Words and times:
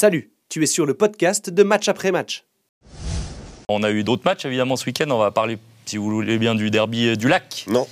Salut, 0.00 0.30
tu 0.48 0.62
es 0.62 0.66
sur 0.66 0.86
le 0.86 0.94
podcast 0.94 1.50
de 1.50 1.62
Match 1.64 1.88
après 1.88 2.12
Match. 2.12 2.44
On 3.68 3.82
a 3.82 3.90
eu 3.90 4.04
d'autres 4.04 4.22
matchs 4.24 4.44
évidemment 4.44 4.76
ce 4.76 4.86
week-end. 4.86 5.10
On 5.10 5.18
va 5.18 5.32
parler, 5.32 5.58
si 5.86 5.96
vous 5.96 6.08
voulez 6.08 6.38
bien, 6.38 6.54
du 6.54 6.70
derby 6.70 7.16
du 7.16 7.26
lac. 7.26 7.64
Non. 7.66 7.84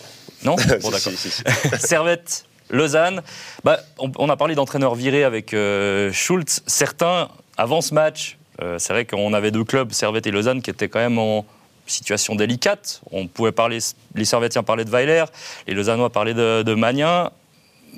Non 0.45 0.55
Bon, 0.83 0.91
d'accord. 0.91 1.01
si, 1.01 1.17
si. 1.17 1.43
Servette, 1.81 2.45
Lausanne. 2.71 3.23
Bah, 3.65 3.81
on, 3.99 4.13
on 4.19 4.29
a 4.29 4.37
parlé 4.37 4.55
d'entraîneurs 4.55 4.95
virés 4.95 5.25
avec 5.25 5.53
euh, 5.53 6.13
Schultz. 6.13 6.63
Certains, 6.69 7.29
avant 7.57 7.81
ce 7.81 7.93
match, 7.93 8.39
euh, 8.63 8.79
c'est 8.79 8.93
vrai 8.93 9.05
qu'on 9.05 9.33
avait 9.33 9.51
deux 9.51 9.65
clubs, 9.65 9.91
Servette 9.91 10.29
et 10.29 10.31
Lausanne, 10.31 10.63
qui 10.63 10.71
étaient 10.71 10.89
quand 10.89 11.01
même 11.01 11.19
en 11.19 11.45
situation 11.89 12.37
délicate. 12.37 13.01
On 13.11 13.27
pouvait 13.27 13.51
parler, 13.51 13.79
les 14.15 14.25
Servettiens 14.25 14.63
parlaient 14.63 14.85
de 14.85 14.91
Weiler, 14.91 15.25
les 15.67 15.75
Lausannois 15.75 16.11
parlaient 16.11 16.35
de, 16.35 16.63
de 16.63 16.75
Magnin. 16.75 17.33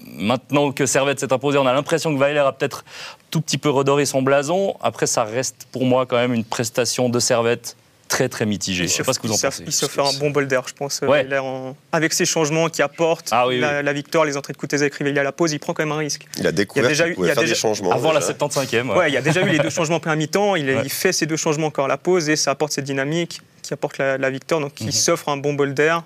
Maintenant 0.06 0.72
que 0.72 0.86
Servette 0.86 1.20
s'est 1.20 1.32
imposé, 1.32 1.58
on 1.58 1.66
a 1.66 1.72
l'impression 1.72 2.14
que 2.14 2.18
Weiler 2.20 2.40
a 2.40 2.52
peut-être 2.52 2.84
tout 3.30 3.40
petit 3.40 3.58
peu 3.58 3.70
redoré 3.70 4.04
son 4.06 4.22
blason. 4.22 4.74
Après, 4.82 5.06
ça 5.06 5.24
reste 5.24 5.66
pour 5.72 5.84
moi 5.84 6.06
quand 6.06 6.16
même 6.16 6.34
une 6.34 6.44
prestation 6.44 7.08
de 7.08 7.18
Servette 7.20 7.76
très 8.08 8.28
très 8.30 8.46
mitigée. 8.46 8.84
Je 8.86 8.92
ne 8.92 8.96
sais 8.96 9.02
pas 9.04 9.12
ce 9.12 9.18
que 9.18 9.26
vous 9.26 9.34
en 9.34 9.36
il 9.36 9.42
pensez. 9.42 9.64
Il 9.66 9.72
s'est 9.72 9.86
fait 9.86 10.00
un 10.00 10.18
bon 10.18 10.30
bol 10.30 10.48
d'air, 10.48 10.62
je 10.66 10.72
pense. 10.72 11.00
Ouais. 11.02 11.24
Il 11.26 11.34
a 11.34 11.42
en- 11.44 11.76
Avec 11.92 12.14
ses 12.14 12.24
changements 12.24 12.68
qui 12.70 12.80
apportent 12.80 13.28
Ah 13.32 13.46
oui, 13.46 13.60
la, 13.60 13.82
la 13.82 13.92
victoire, 13.92 14.24
les 14.24 14.36
entrées 14.38 14.54
de 14.54 14.58
Kuteza 14.58 14.86
et 14.86 14.90
Crivelli 14.90 15.18
à 15.18 15.22
la 15.22 15.30
pause, 15.32 15.52
il 15.52 15.58
prend 15.58 15.74
quand 15.74 15.82
même 15.84 15.92
un 15.92 15.98
risque. 15.98 16.26
Il 16.38 16.46
a 16.46 16.52
découvert 16.52 16.88
déjà 16.88 17.04
qu'il 17.04 17.12
eu- 17.12 17.14
pouvait 17.16 17.26
il 17.26 17.28
y 17.28 17.32
a 17.32 17.34
faire 17.34 17.42
déjà- 17.42 17.54
des 17.54 17.60
changements. 17.60 17.92
Avant 17.92 18.12
la 18.12 18.20
déjà. 18.20 18.32
75e. 18.32 18.88
ouais. 18.90 18.96
Ouais, 18.96 19.10
il 19.10 19.14
y 19.14 19.18
a 19.18 19.20
déjà 19.20 19.42
eu 19.42 19.48
les 19.50 19.58
deux 19.58 19.68
changements 19.68 20.00
première 20.00 20.16
mi-temps. 20.16 20.56
Il, 20.56 20.64
Ouais. 20.70 20.80
il 20.84 20.90
fait 20.90 21.12
ces 21.12 21.26
deux 21.26 21.36
changements 21.36 21.66
encore 21.66 21.84
à 21.84 21.88
la 21.88 21.98
pause 21.98 22.30
et 22.30 22.36
ça 22.36 22.50
apporte 22.50 22.72
cette 22.72 22.86
dynamique 22.86 23.42
qui 23.62 23.74
apporte 23.74 23.98
la, 23.98 24.16
la 24.16 24.30
victoire. 24.30 24.60
Donc, 24.62 24.80
Mhm. 24.80 24.88
il 24.88 24.92
s'offre 24.94 25.28
un 25.28 25.36
bon 25.36 25.52
bol 25.52 25.74
d'air. 25.74 26.02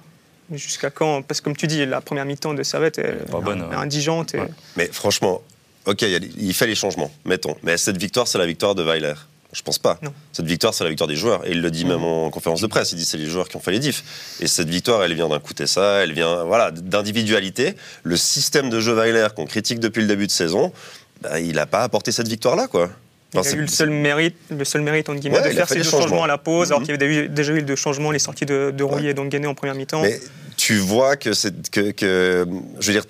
Jusqu'à 0.52 0.90
quand? 0.90 1.22
Parce 1.22 1.40
que, 1.40 1.44
comme 1.44 1.56
tu 1.56 1.66
dis, 1.66 1.84
la 1.86 2.00
première 2.00 2.24
mi-temps 2.24 2.54
de 2.54 2.62
Servette 2.62 2.98
est 2.98 3.30
Pas 3.30 3.40
bonne, 3.40 3.60
est 3.62 3.64
ouais. 3.66 3.74
indigente. 3.76 4.34
et- 4.34 4.40
Ouais. 4.40 4.48
Mais 4.76 4.88
franchement, 4.92 5.42
ok, 5.86 6.02
il, 6.02 6.54
fait 6.54 6.66
les 6.66 6.74
changements, 6.74 7.10
mettons. 7.24 7.56
Mais 7.62 7.76
cette 7.76 7.96
victoire, 7.96 8.26
c'est 8.28 8.38
la 8.38 8.46
victoire 8.46 8.74
de 8.74 8.82
Weiler. 8.82 9.14
Je 9.52 9.60
pense 9.60 9.78
pas. 9.78 9.98
Non. 10.00 10.14
Cette 10.32 10.46
victoire, 10.46 10.72
c'est 10.72 10.82
la 10.82 10.88
victoire 10.88 11.08
des 11.08 11.16
joueurs. 11.16 11.46
Et 11.46 11.50
il 11.50 11.60
le 11.60 11.70
dit 11.70 11.84
même 11.84 12.02
en 12.04 12.30
conférence 12.30 12.62
de 12.62 12.66
presse. 12.66 12.92
Il 12.92 12.96
dit 12.96 13.04
c'est 13.04 13.18
les 13.18 13.26
joueurs 13.26 13.48
qui 13.50 13.56
ont 13.56 13.60
fait 13.60 13.70
les 13.72 13.80
diffs. 13.80 14.02
Et 14.40 14.46
cette 14.46 14.70
victoire, 14.70 15.02
elle 15.04 15.12
vient 15.14 15.28
d'un 15.28 15.40
coup 15.40 15.52
de 15.52 15.66
ça, 15.66 16.02
elle 16.02 16.14
vient 16.14 16.44
voilà, 16.44 16.70
d'individualité. 16.70 17.74
Le 18.02 18.16
système 18.16 18.70
de 18.70 18.80
jeu 18.80 18.94
Weiler 18.94 19.28
qu'on 19.36 19.44
critique 19.44 19.78
depuis 19.78 20.00
le 20.00 20.08
début 20.08 20.26
de 20.26 20.32
saison, 20.32 20.72
bah, 21.20 21.38
il 21.38 21.54
n'a 21.56 21.66
pas 21.66 21.82
apporté 21.82 22.12
cette 22.12 22.28
victoire-là, 22.28 22.66
quoi. 22.66 22.88
Il 23.34 23.38
a 23.40 23.42
c'est- 23.42 23.56
eu 23.56 23.60
le 23.62 23.66
seul 23.66 23.90
mérite, 23.90 24.36
le 24.50 24.64
seul 24.64 24.82
mérite 24.82 25.08
entre 25.08 25.18
guillemets, 25.20 25.38
Ouais, 25.40 25.48
de 25.48 25.54
faire 25.54 25.68
ces 25.68 25.76
deux 25.76 25.82
changements. 25.84 26.00
changements 26.02 26.24
à 26.24 26.26
la 26.26 26.38
pause, 26.38 26.68
alors 26.68 26.80
Mhm. 26.80 26.86
qu'il 26.86 27.00
y 27.00 27.04
avait 27.04 27.28
déjà 27.28 27.52
eu 27.54 27.62
deux 27.62 27.76
changements, 27.76 28.10
les 28.10 28.18
sorties 28.18 28.44
de, 28.46 28.70
de 28.76 28.84
Rouillet 28.84 29.10
et 29.10 29.14
d'Onguené 29.14 29.46
en 29.46 29.54
première 29.54 29.74
mi-temps. 29.74 30.02
Mais 30.02 30.20
tu 30.56 30.76
vois 30.78 31.16
que 31.16 31.32
c'est 31.32 31.70
que, 31.70 31.92
que- 31.92 32.46
je 32.78 32.86
veux 32.86 32.92
dire, 32.92 33.04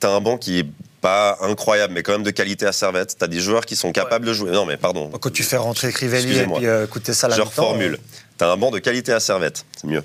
t'as 0.00 0.10
un 0.10 0.20
banc 0.20 0.36
qui 0.36 0.58
est 0.60 0.66
pas 1.00 1.38
incroyable, 1.42 1.94
mais 1.94 2.02
quand 2.02 2.10
même 2.10 2.24
de 2.24 2.30
qualité 2.32 2.66
à 2.66 2.72
Servette. 2.72 3.14
T'as 3.16 3.28
des 3.28 3.38
joueurs 3.38 3.64
qui 3.66 3.76
sont 3.76 3.92
capables 3.92 4.26
de 4.26 4.32
jouer. 4.32 4.50
Non, 4.50 4.66
mais 4.66 4.76
pardon. 4.76 5.08
Quand 5.20 5.32
tu 5.32 5.44
fais 5.44 5.56
rentrer 5.56 5.92
Crivelli 5.92 6.36
et 6.38 6.44
puis 6.44 6.66
euh, 6.66 6.86
écouter 6.86 7.14
ça 7.14 7.28
la 7.28 7.36
Je 7.36 7.42
reformule. 7.42 7.98
T'as 8.36 8.50
un 8.52 8.56
banc 8.56 8.72
de 8.72 8.80
qualité 8.80 9.12
à 9.12 9.20
Servette, 9.20 9.64
c'est 9.80 9.86
mieux. 9.86 10.02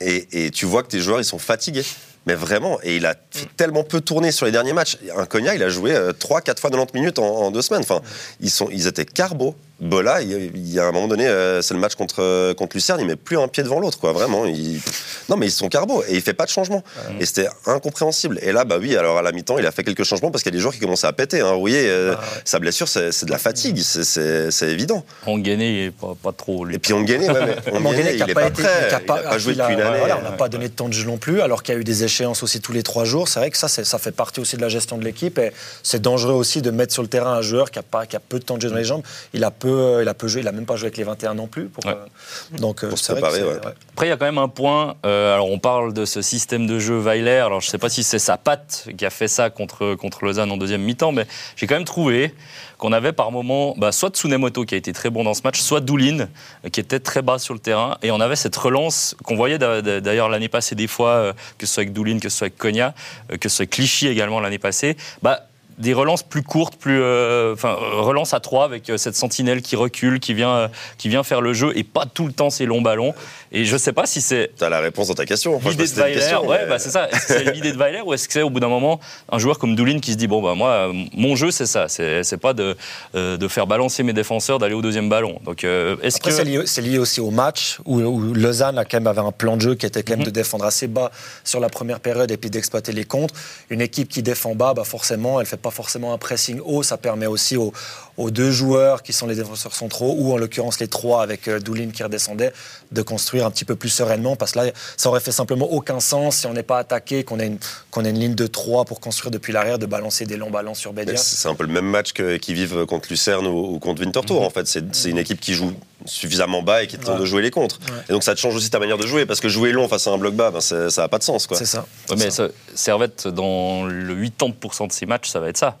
Et, 0.00 0.28
et 0.46 0.50
tu 0.52 0.64
vois 0.66 0.82
que 0.84 0.88
tes 0.88 1.00
joueurs, 1.00 1.18
ils 1.20 1.24
sont 1.24 1.38
fatigués. 1.40 1.84
Mais 2.26 2.34
vraiment, 2.34 2.78
et 2.82 2.96
il 2.96 3.06
a 3.06 3.14
fait 3.30 3.48
tellement 3.56 3.84
peu 3.84 4.00
tourner 4.00 4.32
sur 4.32 4.46
les 4.46 4.52
derniers 4.52 4.72
matchs. 4.72 4.98
Un 5.16 5.26
Cognac, 5.26 5.54
il 5.56 5.62
a 5.62 5.68
joué 5.68 5.92
3-4 5.92 6.58
fois 6.58 6.70
90 6.70 6.92
minutes 6.94 7.18
en, 7.18 7.24
en 7.24 7.50
deux 7.50 7.62
semaines. 7.62 7.82
Enfin, 7.82 8.00
ils, 8.40 8.50
sont, 8.50 8.68
ils 8.72 8.86
étaient 8.86 9.04
carbo. 9.04 9.54
Bola, 9.78 10.22
il, 10.22 10.72
y 10.72 10.80
a 10.80 10.86
un 10.86 10.92
moment 10.92 11.06
donné, 11.06 11.26
euh, 11.26 11.60
c'est 11.60 11.74
le 11.74 11.80
match 11.80 11.96
contre, 11.96 12.22
euh, 12.22 12.54
contre 12.54 12.76
Lucerne, 12.76 12.98
il 12.98 13.06
met 13.06 13.14
plus 13.16 13.36
un 13.38 13.46
pied 13.46 13.62
devant 13.62 13.78
l'autre, 13.78 13.98
quoi. 13.98 14.12
Vraiment. 14.12 14.46
il- 14.46 14.80
Non, 15.28 15.36
mais 15.36 15.46
ils 15.46 15.50
sont 15.50 15.68
carbo 15.68 16.02
et 16.08 16.14
il 16.14 16.22
fait 16.22 16.32
pas 16.32 16.44
de 16.46 16.50
changement. 16.50 16.82
Et 17.20 17.26
c'était 17.26 17.48
incompréhensible. 17.66 18.38
Et 18.42 18.52
là, 18.52 18.64
bah 18.64 18.76
oui, 18.80 18.96
alors 18.96 19.18
à 19.18 19.22
la 19.22 19.32
mi-temps, 19.32 19.58
il 19.58 19.66
a 19.66 19.70
fait 19.72 19.84
quelques 19.84 20.04
changements 20.04 20.30
parce 20.30 20.42
qu'il 20.42 20.50
y 20.52 20.54
a 20.54 20.56
des 20.56 20.62
joueurs 20.62 20.72
qui 20.72 20.80
commençaient 20.80 21.06
à 21.06 21.12
péter. 21.12 21.40
Hein. 21.40 21.50
Rouillé, 21.50 21.88
euh, 21.88 22.14
Ah 22.16 22.20
ouais. 22.20 22.26
sa 22.44 22.58
blessure, 22.58 22.88
c'est 22.88 23.12
c'est 23.12 23.26
de 23.26 23.30
la 23.30 23.38
fatigue, 23.38 23.78
c'est- 23.80 24.04
c'est 24.04 24.50
c'est 24.50 24.68
évident. 24.70 25.04
On 25.26 25.36
gagnait 25.38 25.90
pas, 25.90 26.14
pas 26.22 26.32
trop. 26.32 26.64
lui. 26.64 26.76
Et 26.76 26.78
puis 26.78 26.94
on 26.94 27.02
gagnait, 27.02 27.28
ouais, 27.30 27.40
mais 27.46 27.56
on 27.72 27.80
gagnait, 27.80 28.16
il 28.16 28.22
est 28.22 28.34
pas 28.34 28.42
pas 28.42 28.46
été- 28.48 28.62
prêt. 28.62 28.86
qui 28.88 28.94
a 28.94 29.00
Il 29.04 29.10
a 29.10 29.16
pas 29.30 29.38
joué 29.38 29.54
depuis 29.54 29.74
une 29.74 29.80
année. 29.82 29.98
voilà, 29.98 30.18
on 30.18 30.22
n'a 30.22 30.32
pas 30.32 30.48
donné 30.48 30.68
de 30.68 30.74
temps 30.74 30.88
de 30.88 30.94
jeu 30.94 31.04
non 31.06 31.18
plus, 31.18 31.40
alors 31.42 31.62
qu'il 31.62 31.74
y 31.74 31.76
a 31.76 31.80
eu 31.80 31.84
des 31.84 32.02
échéances 32.04 32.42
aussi 32.42 32.60
tous 32.60 32.72
les 32.72 32.82
trois 32.82 33.04
jours. 33.04 33.28
C'est 33.28 33.40
vrai 33.40 33.50
que 33.50 33.58
ça, 33.58 33.68
c'est- 33.68 33.84
ça 33.84 33.98
fait 33.98 34.12
partie 34.12 34.40
aussi 34.40 34.56
de 34.56 34.62
la 34.62 34.68
gestion 34.70 34.96
de 34.96 35.04
l'équipe. 35.04 35.38
Et 35.38 35.52
c'est 35.82 36.00
dangereux 36.00 36.32
aussi 36.34 36.62
de 36.62 36.70
mettre 36.70 36.92
sur 36.94 37.02
le 37.02 37.08
terrain 37.08 37.32
un 37.34 37.42
joueur 37.42 37.70
qui 37.70 37.78
a, 37.78 37.82
pas, 37.82 38.06
qui 38.06 38.16
a 38.16 38.20
peu 38.20 38.38
de 38.38 38.44
temps 38.44 38.56
de 38.56 38.62
jeu 38.62 38.70
dans 38.70 38.76
les 38.76 38.84
jambes. 38.84 39.02
Il 39.34 39.42
a 39.44 39.50
peu, 39.50 39.65
euh, 39.68 40.02
il 40.02 40.08
a 40.08 40.14
peu 40.14 40.28
joué, 40.28 40.40
il 40.42 40.48
a 40.48 40.52
même 40.52 40.66
pas 40.66 40.76
joué 40.76 40.86
avec 40.86 40.96
les 40.96 41.04
21 41.04 41.34
non 41.34 41.46
plus. 41.46 41.66
Pour, 41.66 41.84
Ouais. 41.86 41.92
euh, 41.92 42.58
donc, 42.58 42.84
euh, 42.84 42.88
Pour 42.88 42.98
se 42.98 43.12
préparer, 43.12 43.42
ouais. 43.42 43.56
Après, 43.92 44.06
il 44.06 44.10
y 44.10 44.12
a 44.12 44.16
quand 44.16 44.24
même 44.26 44.38
un 44.38 44.48
point. 44.48 44.94
euh, 45.06 45.34
alors, 45.34 45.50
on 45.50 45.58
parle 45.58 45.92
de 45.92 46.04
ce 46.04 46.22
système 46.22 46.66
de 46.66 46.78
jeu 46.78 46.98
Weiler. 46.98 47.30
Alors, 47.38 47.60
je 47.60 47.66
ne 47.68 47.70
sais 47.70 47.78
pas 47.78 47.88
si 47.88 48.02
c'est 48.04 48.18
sa 48.18 48.36
patte 48.36 48.88
qui 48.96 49.04
a 49.06 49.10
fait 49.10 49.28
ça 49.28 49.50
contre, 49.50 49.94
contre 49.94 50.24
Lausanne 50.24 50.50
en 50.52 50.56
deuxième 50.56 50.82
mi-temps, 50.82 51.12
mais 51.12 51.26
j'ai 51.56 51.66
quand 51.66 51.74
même 51.76 51.84
trouvé 51.84 52.34
qu'on 52.78 52.92
avait 52.92 53.12
par 53.12 53.32
moment 53.32 53.74
bah, 53.78 53.90
soit 53.90 54.10
Tsunemoto 54.10 54.64
qui 54.66 54.74
a 54.74 54.78
été 54.78 54.92
très 54.92 55.08
bon 55.08 55.24
dans 55.24 55.32
ce 55.32 55.40
match, 55.44 55.58
soit 55.60 55.80
Doulin 55.80 56.28
qui 56.72 56.80
était 56.80 57.00
très 57.00 57.22
bas 57.22 57.38
sur 57.38 57.54
le 57.54 57.60
terrain. 57.60 57.96
Et 58.02 58.10
on 58.10 58.20
avait 58.20 58.36
cette 58.36 58.54
relance 58.56 59.16
qu'on 59.24 59.34
voyait 59.36 59.56
d'a- 59.58 59.80
d'a- 59.80 60.00
d'ailleurs 60.02 60.28
l'année 60.28 60.48
passée 60.50 60.74
des 60.74 60.86
fois, 60.86 61.32
que 61.56 61.64
ce 61.66 61.72
soit 61.72 61.80
avec 61.82 61.94
Doulin, 61.94 62.18
que 62.18 62.28
ce 62.28 62.36
soit 62.36 62.44
avec 62.48 62.58
Konya, 62.58 62.94
que 63.40 63.48
ce 63.48 63.56
soit 63.56 63.62
avec 63.62 63.70
Clichy 63.70 64.08
également 64.08 64.40
l'année 64.40 64.58
passée. 64.58 64.96
Bah, 65.22 65.46
des 65.78 65.92
relances 65.94 66.22
plus 66.22 66.42
courtes, 66.42 66.76
plus, 66.76 67.00
euh, 67.00 67.52
enfin, 67.52 67.74
relance 67.78 68.32
à 68.34 68.40
trois 68.40 68.64
avec 68.64 68.88
euh, 68.88 68.96
cette 68.96 69.14
sentinelle 69.16 69.60
qui 69.62 69.76
recule, 69.76 70.20
qui 70.20 70.32
vient, 70.34 70.50
euh, 70.56 70.68
qui 70.98 71.08
vient 71.08 71.22
faire 71.22 71.40
le 71.40 71.52
jeu 71.52 71.72
et 71.76 71.84
pas 71.84 72.06
tout 72.06 72.26
le 72.26 72.32
temps 72.32 72.50
ces 72.50 72.64
longs 72.66 72.80
ballons. 72.82 73.14
Et 73.52 73.64
je 73.64 73.76
sais 73.76 73.92
pas 73.92 74.06
si 74.06 74.20
c'est 74.20 74.50
T'as 74.56 74.68
la 74.68 74.80
réponse 74.80 75.08
dans 75.08 75.14
ta 75.14 75.26
question. 75.26 75.60
L'idée 75.64 75.84
de 75.84 75.88
Weiler, 75.90 76.14
question, 76.14 76.46
ouais, 76.46 76.60
mais- 76.62 76.68
bah, 76.70 76.78
c'est 76.78 76.90
ça. 76.90 77.08
Est-ce 77.10 77.26
que 77.26 77.32
c'est 77.34 77.52
l'idée 77.52 77.72
de 77.72 77.78
Weiler 77.78 78.00
ou 78.04 78.12
est-ce 78.14 78.26
que 78.26 78.32
c'est 78.32 78.42
au 78.42 78.50
bout 78.50 78.60
d'un 78.60 78.68
moment 78.68 79.00
un 79.30 79.38
joueur 79.38 79.58
comme 79.58 79.74
Doulin 79.76 80.00
qui 80.00 80.12
se 80.12 80.16
dit 80.16 80.26
bon 80.26 80.42
bah 80.42 80.54
moi 80.54 80.90
mon 81.14 81.36
jeu 81.36 81.50
c'est 81.50 81.66
ça, 81.66 81.88
c'est 81.88 82.22
c'est 82.24 82.36
pas 82.38 82.52
de, 82.54 82.76
euh, 83.14 83.36
de 83.36 83.48
faire 83.48 83.66
balancer 83.66 84.02
mes 84.02 84.12
défenseurs, 84.12 84.58
d'aller 84.58 84.74
au 84.74 84.82
deuxième 84.82 85.08
ballon. 85.08 85.38
Donc 85.44 85.64
euh, 85.64 85.96
est-ce 86.02 86.20
que 86.20 86.30
c'est 86.30 86.82
lié, 86.82 86.98
aussi 86.98 87.20
au 87.20 87.30
match 87.30 87.78
où, 87.84 88.00
où 88.00 88.34
Lausanne 88.34 88.78
a 88.78 88.84
quand 88.84 88.96
même 88.98 89.06
avait 89.06 89.20
un 89.20 89.32
plan 89.32 89.56
de 89.56 89.62
jeu 89.62 89.74
qui 89.74 89.86
était 89.86 90.02
quand 90.02 90.12
même 90.14 90.20
Mhm. 90.20 90.26
de 90.26 90.30
défendre 90.30 90.64
assez 90.64 90.86
bas 90.86 91.10
sur 91.44 91.60
la 91.60 91.68
première 91.68 92.00
période 92.00 92.30
et 92.30 92.36
puis 92.36 92.50
d'exploiter 92.50 92.92
les 92.92 93.04
contres. 93.04 93.34
Une 93.70 93.80
équipe 93.80 94.08
qui 94.08 94.22
défend 94.22 94.54
bas, 94.54 94.72
bah 94.74 94.84
forcément, 94.84 95.40
elle 95.40 95.46
fait 95.46 95.56
pas 95.66 95.72
forcément 95.72 96.12
un 96.12 96.18
pressing 96.18 96.60
haut. 96.64 96.84
Ça 96.84 96.96
permet 96.96 97.26
aussi 97.26 97.56
aux, 97.56 97.72
aux 98.16 98.30
deux 98.30 98.52
joueurs 98.52 99.02
qui 99.02 99.12
sont 99.12 99.26
les 99.26 99.34
défenseurs 99.34 99.74
centraux 99.74 100.14
ou 100.16 100.32
en 100.32 100.36
l'occurrence 100.36 100.78
les 100.78 100.86
trois 100.86 101.24
avec 101.24 101.48
euh, 101.48 101.58
Doulin 101.58 101.90
qui 101.90 102.04
redescendait 102.04 102.52
de 102.92 103.02
construire 103.02 103.44
un 103.46 103.50
petit 103.50 103.64
peu 103.64 103.74
plus 103.74 103.88
sereinement 103.88 104.36
parce 104.36 104.52
que 104.52 104.60
là, 104.60 104.70
ça 104.96 105.08
aurait 105.08 105.18
fait 105.18 105.32
simplement 105.32 105.68
aucun 105.72 105.98
sens 105.98 106.36
si 106.36 106.46
on 106.46 106.52
n'est 106.52 106.62
pas 106.62 106.78
attaqué, 106.78 107.24
qu'on 107.24 107.40
a 107.40 107.44
une 107.44 107.58
qu'on 107.90 108.04
a 108.04 108.08
une 108.10 108.20
ligne 108.20 108.36
de 108.36 108.46
trois 108.46 108.84
pour 108.84 109.00
construire 109.00 109.32
depuis 109.32 109.52
l'arrière, 109.52 109.80
de 109.80 109.86
balancer 109.86 110.24
des 110.24 110.36
longs 110.36 110.50
ballons 110.50 110.74
sur 110.74 110.92
Bédia. 110.92 111.16
C'est 111.16 111.48
un 111.48 111.56
peu 111.56 111.64
le 111.64 111.72
même 111.72 111.86
match 111.86 112.12
qu'ils 112.12 112.54
vivent 112.54 112.86
contre 112.86 113.08
Lucerne 113.10 113.46
ou, 113.48 113.74
ou 113.74 113.78
contre 113.80 114.02
Winterthur. 114.02 114.36
Mhm. 114.36 114.46
En 114.46 114.50
fait, 114.50 114.68
c'est 114.68 115.10
une 115.10 115.18
équipe 115.18 115.40
qui 115.40 115.54
joue 115.54 115.72
suffisamment 116.06 116.62
bas 116.62 116.82
et 116.82 116.86
qui 116.86 116.98
tente 116.98 117.14
Ouais. 117.14 117.20
de 117.20 117.24
jouer 117.24 117.42
les 117.42 117.50
contres. 117.50 117.78
Ouais. 117.88 117.98
Et 118.08 118.12
donc 118.12 118.22
ça 118.24 118.34
te 118.34 118.40
change 118.40 118.54
aussi 118.56 118.70
ta 118.70 118.78
manière 118.78 118.98
de 118.98 119.06
jouer 119.06 119.26
parce 119.26 119.40
que 119.40 119.48
jouer 119.48 119.72
long 119.72 119.88
face 119.88 120.06
à 120.06 120.10
un 120.10 120.18
bloc 120.18 120.34
bas, 120.34 120.50
ben, 120.50 120.60
ça 120.60 120.88
n'a 120.96 121.08
pas 121.08 121.18
de 121.18 121.24
sens. 121.24 121.46
Quoi. 121.46 121.56
C'est 121.56 121.66
ça. 121.66 121.86
Ouais, 122.10 122.16
mais 122.18 122.30
ça- 122.30 122.48
Servette 122.74 123.28
dans 123.28 123.84
le 123.84 124.14
80% 124.14 124.86
de 124.88 124.92
ses 124.92 125.06
matchs 125.06 125.28
ça 125.28 125.40
va 125.40 125.48
être 125.48 125.56
ça. 125.58 125.78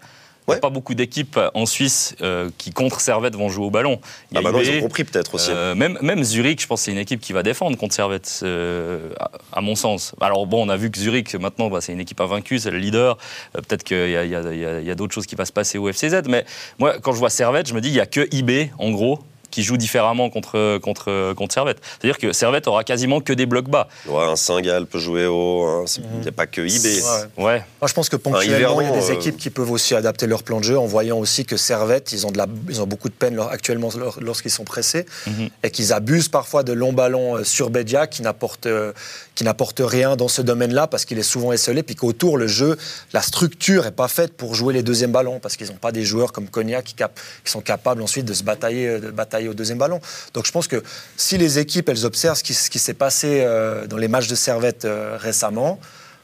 Il 0.48 0.50
n'y 0.50 0.52
Ouais. 0.52 0.58
a 0.58 0.60
pas 0.60 0.70
beaucoup 0.70 0.94
d'équipes 0.94 1.40
en 1.54 1.66
Suisse 1.66 2.14
euh, 2.22 2.50
qui 2.56 2.70
contre 2.70 3.00
Servette 3.00 3.34
vont 3.34 3.48
jouer 3.48 3.66
au 3.66 3.70
ballon. 3.70 3.98
Il 4.30 4.34
y 4.34 4.36
Ah 4.36 4.38
a 4.38 4.42
bah 4.44 4.52
non, 4.52 4.60
IB, 4.60 4.68
ils 4.74 4.78
ont 4.78 4.82
compris 4.82 5.02
peut-être 5.02 5.34
aussi. 5.34 5.50
Euh, 5.50 5.74
même, 5.74 5.98
même 6.02 6.22
Zurich, 6.22 6.62
je 6.62 6.68
pense 6.68 6.82
que 6.82 6.84
c'est 6.84 6.92
une 6.92 6.98
équipe 6.98 7.20
qui 7.20 7.32
va 7.32 7.42
défendre 7.42 7.76
contre 7.76 7.96
Servette, 7.96 8.30
euh, 8.44 9.08
à, 9.18 9.32
à 9.54 9.60
mon 9.60 9.74
sens. 9.74 10.12
Alors 10.20 10.46
bon, 10.46 10.64
on 10.64 10.68
a 10.68 10.76
vu 10.76 10.92
que 10.92 11.00
Zurich, 11.00 11.34
maintenant, 11.34 11.68
bah, 11.68 11.80
c'est 11.80 11.92
une 11.92 11.98
équipe 11.98 12.20
invaincue, 12.20 12.60
c'est 12.60 12.70
le 12.70 12.78
leader. 12.78 13.18
Euh, 13.56 13.60
Peut-être 13.60 13.82
qu'il 13.82 14.08
y 14.08 14.16
a, 14.16 14.92
a 14.92 14.94
d'autres 14.94 15.12
choses 15.14 15.26
qui 15.26 15.34
vont 15.34 15.44
se 15.44 15.50
passer 15.50 15.78
au 15.78 15.88
FCZ. 15.92 16.22
Mais 16.28 16.44
moi, 16.78 16.94
quand 17.00 17.10
je 17.10 17.18
vois 17.18 17.30
Servette, 17.30 17.66
je 17.66 17.74
me 17.74 17.80
dis, 17.80 17.88
il 17.88 17.94
n'y 17.94 18.00
a 18.00 18.06
que 18.06 18.28
IB, 18.32 18.70
en 18.78 18.92
gros, 18.92 19.18
qui 19.50 19.62
joue 19.62 19.76
différemment 19.76 20.30
contre, 20.30 20.78
contre, 20.78 21.32
contre 21.34 21.54
Servette. 21.54 21.78
C'est-à-dire 22.00 22.18
que 22.18 22.32
Servette 22.32 22.66
aura 22.68 22.84
quasiment 22.84 23.20
que 23.20 23.32
des 23.32 23.46
blocs 23.46 23.68
bas. 23.68 23.88
Ouais, 24.06 24.24
un 24.24 24.36
Singal 24.36 24.86
peut 24.86 24.98
jouer 24.98 25.26
haut. 25.26 25.64
hein, 25.64 25.84
Il 26.14 26.20
n'y 26.22 26.28
a 26.28 26.32
pas 26.32 26.46
que 26.46 26.60
IB. 26.60 27.02
Ouais. 27.36 27.44
Ouais. 27.44 27.64
Moi, 27.80 27.88
je 27.88 27.94
pense 27.94 28.08
que 28.08 28.16
ponctuellement, 28.16 28.80
il 28.80 28.86
y 28.88 28.90
a 28.90 28.92
des 29.00 29.10
euh, 29.10 29.14
équipes 29.14 29.36
qui 29.36 29.50
peuvent 29.50 29.70
aussi 29.70 29.94
adapter 29.94 30.26
leur 30.26 30.42
plan 30.42 30.58
de 30.58 30.64
jeu 30.64 30.78
en 30.78 30.86
voyant 30.86 31.18
aussi 31.18 31.44
que 31.44 31.56
Servette, 31.56 32.12
ils 32.12 32.26
ont, 32.26 32.30
de 32.30 32.38
la, 32.38 32.46
ils 32.68 32.80
ont 32.80 32.86
beaucoup 32.86 33.08
de 33.08 33.14
peine 33.14 33.34
leur- 33.36 33.50
actuellement 33.50 33.90
lor- 33.96 34.18
lorsqu'ils 34.20 34.50
sont 34.50 34.64
pressés 34.64 35.06
Mhm. 35.26 35.48
et 35.62 35.70
qu'ils 35.70 35.92
abusent 35.92 36.28
parfois 36.28 36.62
de 36.62 36.72
longs 36.72 36.92
ballons 36.92 37.36
euh, 37.36 37.44
sur 37.44 37.70
Bédia 37.70 38.06
qui 38.06 38.22
n'apportent 38.22 38.66
euh, 38.66 38.92
qui 39.34 39.44
n'apportent 39.44 39.82
rien 39.84 40.16
dans 40.16 40.28
ce 40.28 40.40
domaine-là 40.40 40.86
parce 40.86 41.04
qu'il 41.04 41.18
est 41.18 41.22
souvent 41.22 41.52
esselé, 41.52 41.82
puis 41.82 41.94
qu'autour, 41.94 42.38
le 42.38 42.46
jeu, 42.46 42.78
la 43.12 43.20
structure 43.20 43.84
n'est 43.84 43.90
pas 43.90 44.08
faite 44.08 44.32
pour 44.34 44.54
jouer 44.54 44.72
les 44.72 44.82
deuxièmes 44.82 45.12
ballons 45.12 45.40
parce 45.40 45.56
qu'ils 45.56 45.66
n'ont 45.68 45.74
pas 45.74 45.92
des 45.92 46.04
joueurs 46.04 46.32
comme 46.32 46.48
Cognac 46.48 46.84
qui, 46.84 46.94
cap- 46.94 47.20
qui 47.44 47.50
sont 47.52 47.60
capables 47.60 48.00
ensuite 48.00 48.24
de 48.24 48.32
se 48.32 48.42
batailler, 48.42 48.98
de 48.98 49.10
batailler 49.10 49.35
au 49.48 49.54
deuxième 49.54 49.78
ballon. 49.78 50.00
Donc 50.34 50.46
je 50.46 50.52
pense 50.52 50.66
que 50.68 50.82
si 51.16 51.38
les 51.38 51.58
équipes, 51.58 51.88
elles 51.88 52.04
observent 52.06 52.36
ce 52.38 52.42
qui, 52.42 52.78
s'est 52.78 52.94
passé 52.94 53.42
euh, 53.44 53.86
dans 53.86 53.96
les 53.98 54.08
matchs 54.08 54.28
de 54.28 54.34
Servette 54.34 54.84
euh, 54.84 55.16
récemment, 55.20 55.78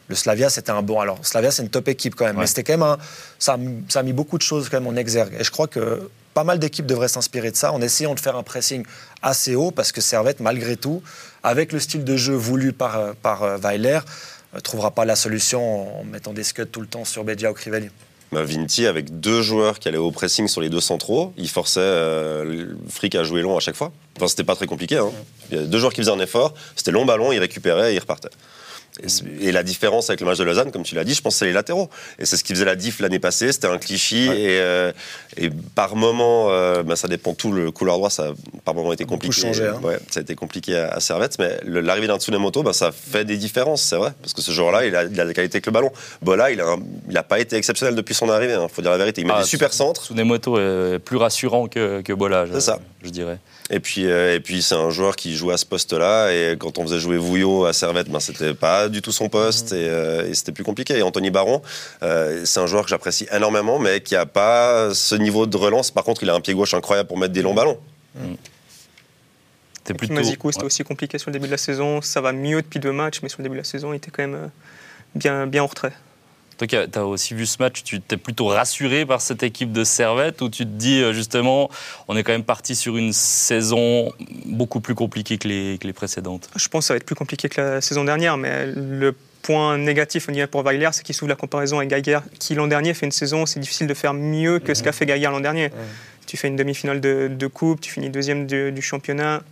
le 0.09 0.15
Slavia, 0.17 0.51
c'était 0.51 0.73
un 0.73 0.83
bon. 0.83 1.01
Alors, 1.01 1.25
Slavia, 1.25 1.51
c'est 1.51 1.63
une 1.63 1.71
top 1.71 1.89
équipe 1.89 2.15
quand 2.17 2.25
même, 2.27 2.37
Ouais. 2.37 2.43
mais 2.43 2.47
c'était 2.47 2.65
quand 2.65 2.73
même 2.75 2.83
un. 2.83 2.99
Ça 3.39 3.53
a, 3.55 3.57
mis- 3.57 3.85
ça 3.89 4.01
a 4.01 4.03
mis 4.03 4.13
beaucoup 4.13 4.37
de 4.37 4.43
choses 4.43 4.69
quand 4.69 4.79
même 4.81 4.89
en 4.93 4.97
exergue. 4.97 5.35
Et 5.39 5.45
je 5.45 5.51
crois 5.51 5.69
que 5.69 6.11
pas 6.35 6.45
mal 6.45 6.59
d'équipes 6.59 6.87
devraient 6.87 7.09
s'inspirer 7.09 7.51
de 7.51 7.57
ça 7.57 7.73
en 7.73 7.81
essayant 7.81 8.15
de 8.15 8.21
faire 8.21 8.37
un 8.37 8.43
pressing 8.43 8.85
assez 9.23 9.55
haut, 9.55 9.71
parce 9.71 9.93
que 9.93 10.01
Servette, 10.01 10.41
malgré 10.41 10.77
tout, 10.77 11.03
avec 11.43 11.73
le 11.73 11.79
style 11.79 12.05
de 12.05 12.17
jeu 12.17 12.35
voulu 12.35 12.73
par, 12.73 12.99
euh, 12.99 13.13
par 13.23 13.43
Weiler, 13.61 14.01
ne 14.55 14.61
trouvera 14.61 14.91
pas 14.91 15.05
la 15.07 15.17
solution 15.17 16.01
en 16.01 16.05
mettant 16.05 16.33
des 16.35 16.45
scuds 16.45 16.67
tout 16.67 16.81
le 16.83 16.87
temps 16.87 17.05
sur 17.07 17.25
Bedia 17.25 17.51
ou 17.51 17.55
Crivelli. 17.55 17.89
Bah, 18.33 18.43
Vinti, 18.45 18.87
avec 18.87 19.21
deux 19.21 19.43
joueurs 19.43 19.79
qui 19.79 19.89
allaient 19.89 19.99
au 19.99 20.11
pressing 20.11 20.49
sur 20.49 20.61
les 20.61 20.71
deux 20.71 20.81
centraux, 20.81 21.33
il 21.37 21.49
forçait 21.49 21.81
euh, 21.81 22.45
le 22.45 22.77
Frick 22.89 23.15
à 23.15 23.25
jouer 23.25 23.43
long 23.43 23.57
à 23.57 23.61
chaque 23.61 23.77
fois. 23.77 23.93
Enfin, 24.17 24.27
c'était 24.27 24.45
pas 24.45 24.57
très 24.57 24.67
compliqué. 24.67 24.97
Hein. 24.97 25.11
Il 25.51 25.59
y 25.59 25.61
a 25.61 25.65
deux 25.65 25.79
joueurs 25.79 25.93
qui 25.93 26.01
faisaient 26.01 26.13
un 26.13 26.21
effort, 26.21 26.55
c'était 26.75 26.91
long 26.91 27.05
ballon, 27.05 27.33
ils 27.33 27.39
récupéraient 27.39 27.93
et 27.93 27.97
ils 27.97 28.01
repartaient. 28.01 28.31
Et, 29.41 29.53
la 29.53 29.63
différence 29.63 30.11
avec 30.11 30.21
le 30.21 30.27
match 30.27 30.39
de 30.39 30.45
Lausanne, 30.45 30.71
comme 30.71 30.83
tu 30.83 30.95
l'as 30.95 31.05
dit, 31.05 31.15
je 31.15 31.23
pense 31.23 31.35
que 31.35 31.39
c'est 31.41 31.45
les 31.47 31.53
latéraux. 31.53 31.89
Et 32.19 32.27
c'est 32.27 32.37
ce 32.37 32.45
qui 32.45 32.53
faisait 32.53 32.65
la 32.65 32.77
diff 32.77 33.01
l'année 33.01 33.19
passée. 33.19 33.51
C'était 33.53 33.67
un 33.69 33.79
cliché. 33.79 34.25
Et, 34.27 34.61
euh, 34.61 34.93
et 35.37 35.51
par 35.75 35.97
moment, 35.97 36.51
euh, 36.51 36.83
bah, 36.83 36.97
ça 36.97 37.09
dépend 37.09 37.33
tout. 37.35 37.53
Le 37.53 37.71
couloir 37.71 37.97
droit, 37.97 38.11
ça 38.11 38.29
a 38.29 38.33
par 38.65 38.75
moment 38.75 38.93
été 38.93 39.05
compliqué. 39.05 39.41
changé, 39.41 39.67
hein. 39.67 39.81
Ouais, 39.83 39.99
ça 40.11 40.21
a 40.21 40.23
été 40.23 40.35
compliqué 40.35 40.77
à, 40.77 40.89
à 40.89 41.01
Servette. 41.01 41.39
Mais 41.39 41.59
l'arrivée 41.65 42.07
d'un 42.07 42.19
Tsunemoto, 42.19 42.63
bah, 42.63 42.73
ça 42.73 42.93
fait 42.93 43.25
des 43.25 43.37
différences, 43.39 43.83
c'est 43.83 43.97
vrai. 43.97 44.13
Parce 44.21 44.35
que 44.35 44.43
ce 44.43 44.53
joueur-là, 44.53 44.85
il 44.87 44.95
a, 44.95 45.05
il 45.05 45.19
a 45.21 45.25
la 45.25 45.33
qualité 45.33 45.57
avec 45.57 45.67
le 45.67 45.73
ballon. 45.73 45.91
Bola, 46.21 46.51
il 46.51 46.63
n'a 47.09 47.23
pas 47.23 47.41
été 47.41 47.57
exceptionnel 47.57 47.95
depuis 47.95 48.15
son 48.15 48.29
arrivée. 48.29 48.57
Il 48.61 48.69
faut 48.75 48.83
dire 48.83 48.91
la 48.91 48.99
vérité. 48.99 49.23
Il 49.23 49.27
met 49.27 49.33
Ah, 49.35 49.41
des 49.41 49.49
super 49.49 49.73
centres. 49.73 50.05
Tsunemoto 50.05 50.59
est 50.59 50.99
plus 50.99 51.17
rassurant 51.17 51.67
que, 51.67 52.03
que 52.03 52.13
Bola, 52.13 52.47
C'est 52.53 52.61
ça. 52.61 52.79
Je 53.03 53.11
dirais. 53.11 53.39
Et 53.71 53.81
puis, 53.81 54.07
euh, 54.07 54.35
et 54.35 54.41
puis 54.41 54.63
c'est 54.63 54.75
un 54.75 54.91
joueur 54.91 55.17
qui 55.17 55.35
joue 55.35 55.51
à 55.51 55.57
ce 55.57 55.67
poste-là. 55.67 56.33
Et 56.33 56.57
quand 56.59 56.79
on 56.79 56.83
faisait 56.83 56.99
jouer 56.99 57.17
Vouillot 57.17 57.65
à 57.65 57.73
Servette, 57.73 58.09
ben, 58.09 58.21
c'était 58.21 58.55
pas 58.55 58.89
du 58.89 59.03
tout 59.03 59.13
son 59.13 59.29
poste 59.29 59.73
et, 59.73 59.89
euh, 59.89 60.29
et 60.29 60.35
c'était 60.35 60.53
plus 60.53 60.65
compliqué. 60.65 60.99
Et 60.99 61.03
Anthony 61.03 61.31
Baron, 61.31 61.63
euh, 62.03 62.43
c'est 62.45 62.61
un 62.61 62.67
joueur 62.67 62.85
que 62.85 62.91
j'apprécie 62.91 63.27
énormément, 63.33 63.79
mais 63.79 64.01
qui 64.01 64.17
a 64.17 64.27
pas 64.27 64.95
ce 64.95 65.15
niveau 65.15 65.47
de 65.47 65.57
relance. 65.57 65.91
Par 65.91 66.05
contre, 66.05 66.23
il 66.23 66.31
a 66.31 66.35
un 66.35 66.41
pied 66.41 66.55
gauche 66.55 66.75
incroyable 66.75 67.09
pour 67.09 67.19
mettre 67.19 67.33
des 67.33 67.43
longs 67.43 67.55
ballons. 67.55 67.79
C'était 69.75 69.95
Puis 69.95 70.07
plutôt. 70.07 70.23
C'était 70.23 70.59
ouais. 70.59 70.65
aussi 70.65 70.85
compliqué 70.85 71.19
sur 71.19 71.31
le 71.31 71.33
début 71.33 71.47
de 71.47 71.53
la 71.53 71.59
saison. 71.59 72.03
Ça 72.03 72.21
va 72.21 72.33
mieux 72.33 72.63
depuis 72.63 72.81
deux 72.81 72.93
matchs, 72.93 73.21
mais 73.23 73.29
sur 73.29 73.41
le 73.41 73.45
début 73.45 73.57
de 73.57 73.61
la 73.61 73.65
saison, 73.65 73.93
il 73.93 73.97
était 73.97 74.11
quand 74.11 74.23
même 74.23 74.51
bien, 75.15 75.47
bien 75.47 75.63
en 75.63 75.67
retrait. 75.67 75.93
Toi 76.63 76.69
qui 76.69 76.77
as 76.77 77.05
aussi 77.05 77.35
vu 77.35 77.45
ce 77.45 77.57
match, 77.59 77.83
tu 77.83 78.01
t'es 78.01 78.17
plutôt 78.17 78.47
rassuré 78.47 79.05
par 79.05 79.21
cette 79.21 79.43
équipe 79.43 79.73
de 79.73 79.83
Servette 79.83 80.43
ou 80.43 80.49
tu 80.49 80.65
te 80.65 80.71
dis 80.71 81.03
euh, 81.03 81.13
justement, 81.13 81.69
on 82.07 82.17
est 82.17 82.23
quand 82.23 82.31
même 82.31 82.45
parti 82.45 82.77
sur 82.77 82.97
une 82.97 83.13
saison 83.13 84.13
beaucoup 84.47 84.79
plus 84.79 84.95
compliquée 84.95 85.39
que 85.39 85.49
les, 85.49 85.77
que 85.81 85.89
les 85.89 85.93
précédentes? 85.93 86.49
Je 86.55 86.69
pense 86.69 86.85
que 86.85 86.87
ça 86.87 86.95
va 86.95 86.99
être 86.99 87.05
plus 87.05 87.17
compliqué 87.17 87.49
que 87.49 87.61
la 87.61 87.81
saison 87.81 88.05
dernière, 88.05 88.37
mais 88.37 88.67
le 88.67 89.13
point 89.43 89.77
négatif 89.77 90.29
on 90.29 90.33
dirait, 90.33 90.47
pour 90.47 90.63
Weiler, 90.63 90.91
c'est 90.93 91.03
qu'il 91.03 91.17
s'ouvre 91.17 91.31
la 91.31 91.35
comparaison 91.35 91.79
avec 91.79 91.91
Geiger, 91.91 92.21
qui 92.39 92.55
l'an 92.55 92.69
dernier 92.69 92.95
fait 92.95 93.07
une 93.07 93.13
saison, 93.13 93.45
c'est 93.45 93.59
difficile 93.59 93.89
de 93.89 93.95
faire 93.95 94.15
mieux 94.15 94.61
que 94.61 94.73
ce 94.73 94.85
qu'a 94.85 94.93
fait 94.93 95.05
Geiger 95.05 95.31
l'an 95.33 95.41
dernier. 95.41 95.71
Tu 96.29 96.37
fais 96.37 96.47
une 96.47 96.55
demi-finale 96.55 97.01
de, 97.01 97.29
de 97.29 97.47
coupe, 97.49 97.81
tu 97.81 97.91
finis 97.91 98.09
deuxième 98.09 98.47
du, 98.47 98.71
du 98.71 98.83
championnat, 98.83 99.43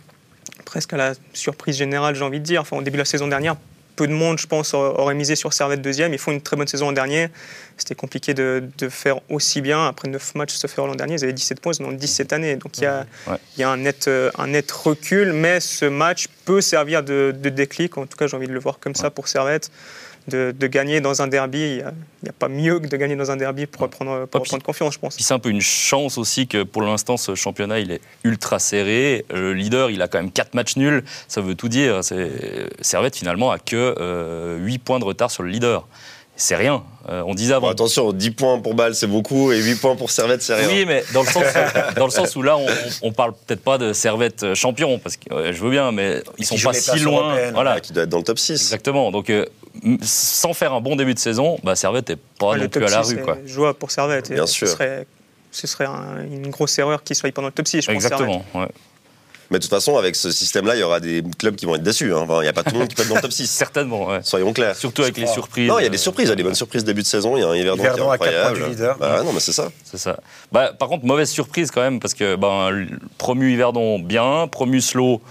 presque 0.63 0.93
à 0.93 0.97
la 0.97 1.13
surprise 1.33 1.75
générale, 1.75 2.15
j'ai 2.15 2.23
envie 2.23 2.39
de 2.39 2.45
dire. 2.45 2.61
Enfin, 2.61 2.77
au 2.77 2.81
début 2.81 2.95
de 2.95 3.01
la 3.01 3.05
saison 3.05 3.27
dernière, 3.27 3.57
peu 3.95 4.07
de 4.07 4.13
monde, 4.13 4.39
je 4.39 4.47
pense, 4.47 4.73
aurait 4.73 5.13
misé 5.15 5.35
sur 5.35 5.53
Servette 5.53 5.81
deuxième. 5.81 6.13
Ils 6.13 6.19
font 6.19 6.31
une 6.31 6.41
très 6.41 6.55
bonne 6.57 6.67
saison 6.67 6.87
l'an 6.87 6.91
dernier. 6.93 7.29
C'était 7.77 7.95
compliqué 7.95 8.33
de, 8.33 8.63
de 8.77 8.89
faire 8.89 9.19
aussi 9.29 9.61
bien. 9.61 9.87
Après 9.87 10.07
9 10.07 10.35
matchs, 10.35 10.53
se 10.53 10.67
faire 10.67 10.85
l'an 10.85 10.95
dernier, 10.95 11.15
ils 11.15 11.23
avaient 11.23 11.33
17 11.33 11.59
points, 11.59 11.73
ils 11.79 11.83
en 11.83 11.89
ont 11.89 11.91
10 11.91 12.07
cette 12.07 12.33
année. 12.33 12.55
Donc 12.55 12.77
il 12.77 12.83
y 12.83 12.85
a, 12.85 13.05
Ouais. 13.27 13.37
il 13.57 13.61
y 13.61 13.63
a 13.63 13.69
un, 13.69 13.77
net, 13.77 14.07
euh, 14.07 14.29
un 14.37 14.47
net 14.47 14.71
recul, 14.71 15.33
mais 15.33 15.59
ce 15.59 15.85
match 15.85 16.27
peut 16.45 16.61
servir 16.61 17.03
de, 17.03 17.33
de 17.37 17.49
déclic. 17.49 17.97
En 17.97 18.05
tout 18.05 18.17
cas, 18.17 18.27
j'ai 18.27 18.35
envie 18.37 18.47
de 18.47 18.53
le 18.53 18.59
voir 18.59 18.79
comme 18.79 18.95
ça 18.95 19.09
pour 19.09 19.27
Servette. 19.27 19.71
De, 20.27 20.53
de 20.57 20.67
gagner 20.67 21.01
dans 21.01 21.21
un 21.23 21.27
derby, 21.27 21.59
il 21.59 21.75
n'y 21.77 21.81
a, 21.81 21.93
il 22.21 22.25
y 22.27 22.29
a 22.29 22.33
pas 22.33 22.47
mieux 22.47 22.79
que 22.79 22.85
de 22.87 22.95
gagner 22.95 23.15
dans 23.15 23.31
un 23.31 23.37
derby 23.37 23.65
pour 23.65 23.81
reprendre, 23.81 24.27
pour 24.27 24.41
puis- 24.41 24.49
reprendre 24.49 24.63
confiance, 24.63 24.93
je 24.93 24.99
pense. 24.99 25.15
Puis 25.15 25.23
c'est 25.23 25.33
un 25.33 25.39
peu 25.39 25.49
une 25.49 25.61
chance 25.61 26.17
aussi 26.19 26.45
que 26.47 26.61
pour 26.61 26.83
l'instant 26.83 27.17
ce 27.17 27.33
championnat 27.33 27.79
il 27.79 27.91
est 27.91 28.01
ultra 28.23 28.59
serré. 28.59 29.25
Le 29.31 29.53
leader 29.53 29.89
il 29.89 29.99
a 30.01 30.07
quand 30.07 30.19
même 30.19 30.31
4 30.31 30.53
matchs 30.53 30.75
nuls, 30.77 31.03
ça 31.27 31.41
veut 31.41 31.55
tout 31.55 31.69
dire. 31.69 32.03
C'est- 32.03 32.29
Servette 32.81 33.15
finalement 33.15 33.49
a 33.51 33.57
que 33.57 34.57
8 34.59 34.77
points 34.79 34.99
de 34.99 35.05
retard 35.05 35.31
sur 35.31 35.41
le 35.43 35.49
leader. 35.49 35.87
C'est 36.37 36.55
rien. 36.55 36.81
Euh, 37.09 37.21
on 37.27 37.35
disait 37.35 37.53
Bon, 37.53 37.57
avant. 37.57 37.69
attention, 37.69 38.13
10 38.13 38.31
points 38.31 38.59
pour 38.59 38.73
Bâle, 38.73 38.95
c'est 38.95 39.05
beaucoup, 39.05 39.51
et 39.51 39.61
8 39.61 39.75
points 39.75 39.95
pour 39.95 40.09
Servette, 40.09 40.41
c'est 40.41 40.55
rien. 40.55 40.67
Oui, 40.69 40.85
mais 40.87 41.03
dans 41.13 41.21
le 41.21 41.27
sens 41.27 41.43
où, 41.43 41.95
dans 41.99 42.05
le 42.05 42.11
sens 42.11 42.35
où 42.35 42.41
là, 42.41 42.57
on, 42.57 42.65
on 43.03 43.11
parle 43.11 43.33
peut-être 43.45 43.61
pas 43.63 43.77
de 43.77 43.91
Servette 43.93 44.41
euh, 44.43 44.55
champion, 44.55 44.97
parce 44.97 45.17
que 45.17 45.31
euh, 45.31 45.53
je 45.53 45.61
veux 45.61 45.69
bien, 45.69 45.91
mais 45.91 46.23
ils 46.39 46.45
sont 46.45 46.55
jouent 46.55 46.69
pas 46.69 46.73
si 46.73 46.99
loin. 46.99 47.35
Voilà, 47.53 47.73
Ah, 47.73 47.79
qui 47.79 47.91
doit 47.93 48.03
être 48.03 48.09
dans 48.09 48.17
le 48.19 48.23
top 48.23 48.39
6. 48.39 48.53
exactement. 48.53 49.11
Donc, 49.11 49.29
euh, 49.29 49.45
sans 50.03 50.53
faire 50.53 50.73
un 50.73 50.81
bon 50.81 50.95
début 50.95 51.13
de 51.13 51.19
saison, 51.19 51.57
bah, 51.63 51.75
Servette 51.75 52.09
n'est 52.09 52.15
pas 52.39 52.51
Ouais, 52.51 52.57
non 52.59 52.67
plus 52.69 52.85
à 52.85 52.89
la 52.89 53.03
6 53.03 53.13
rue. 53.15 53.21
Quoi. 53.21 53.37
jouable 53.45 53.77
pour 53.77 53.91
Servette. 53.91 54.31
et 54.31 54.35
Bien 54.35 54.47
ce 54.47 54.53
sûr. 54.53 54.67
Serait, 54.67 55.07
ce 55.51 55.67
serait 55.67 55.85
un- 55.85 56.23
une 56.31 56.49
grosse 56.49 56.77
erreur 56.79 57.03
qu'il 57.03 57.15
soit 57.15 57.31
pendant 57.31 57.47
le 57.47 57.53
top 57.53 57.67
6, 57.67 57.81
je 57.81 57.85
pense. 57.87 57.95
Exactement. 57.95 58.43
ouais. 58.55 58.67
Mais 59.49 59.57
de 59.57 59.63
toute 59.63 59.69
façon, 59.71 59.97
avec 59.97 60.15
ce 60.15 60.31
système-là, 60.31 60.75
il 60.77 60.79
y 60.79 60.83
aura 60.83 61.01
des 61.01 61.21
clubs 61.37 61.55
qui 61.57 61.65
vont 61.65 61.75
être 61.75 61.83
déçus. 61.83 62.13
hein. 62.13 62.19
Enfin, 62.21 62.37
Il 62.39 62.43
n'y 62.43 62.47
a 62.47 62.53
pas 62.53 62.63
tout 62.63 62.71
le 62.73 62.79
monde 62.79 62.87
qui 62.87 62.95
peut 62.95 63.01
être 63.01 63.09
dans 63.09 63.15
le 63.15 63.21
top 63.21 63.33
6. 63.33 63.47
Certainement. 63.51 64.07
ouais. 64.07 64.19
Soyons 64.23 64.53
clairs. 64.53 64.77
Surtout 64.77 65.01
avec 65.01 65.17
les 65.17 65.27
surprises. 65.27 65.67
Non, 65.67 65.77
il 65.79 65.83
y 65.83 65.85
a 65.85 65.89
des 65.89 65.97
euh, 65.97 65.99
surprises, 65.99 66.27
il 66.27 66.29
y 66.29 66.31
a 66.31 66.35
des 66.37 66.43
bonnes 66.43 66.55
surprises 66.55 66.85
début 66.85 67.01
de 67.01 67.07
saison. 67.07 67.35
Il 67.35 67.41
y 67.41 67.43
a 67.43 67.49
un 67.49 67.55
Yverdon, 67.57 67.83
Yverdon 67.83 67.97
qui 67.97 68.01
est 68.01 68.05
à 68.05 68.17
quatre 68.17 68.17
points 68.17 68.27
incroyable. 68.29 68.63
du 68.63 68.69
leader. 68.69 68.97
Bah, 68.97 69.23
non, 69.23 69.33
mais 69.33 69.41
c'est 69.41 69.51
ça. 69.51 69.67
C'est 69.83 69.97
ça. 69.97 70.17
Bah, 70.53 70.71
par 70.71 70.87
contre, 70.87 71.03
mauvaise 71.05 71.29
surprise 71.29 71.69
quand 71.69 71.81
même, 71.81 71.99
parce 71.99 72.13
que 72.13 72.37
ben, 72.37 72.87
promu 73.17 73.51
Yverdon, 73.51 73.99
bien. 73.99 74.47
Promu 74.47 74.79
Slow, 74.79 75.21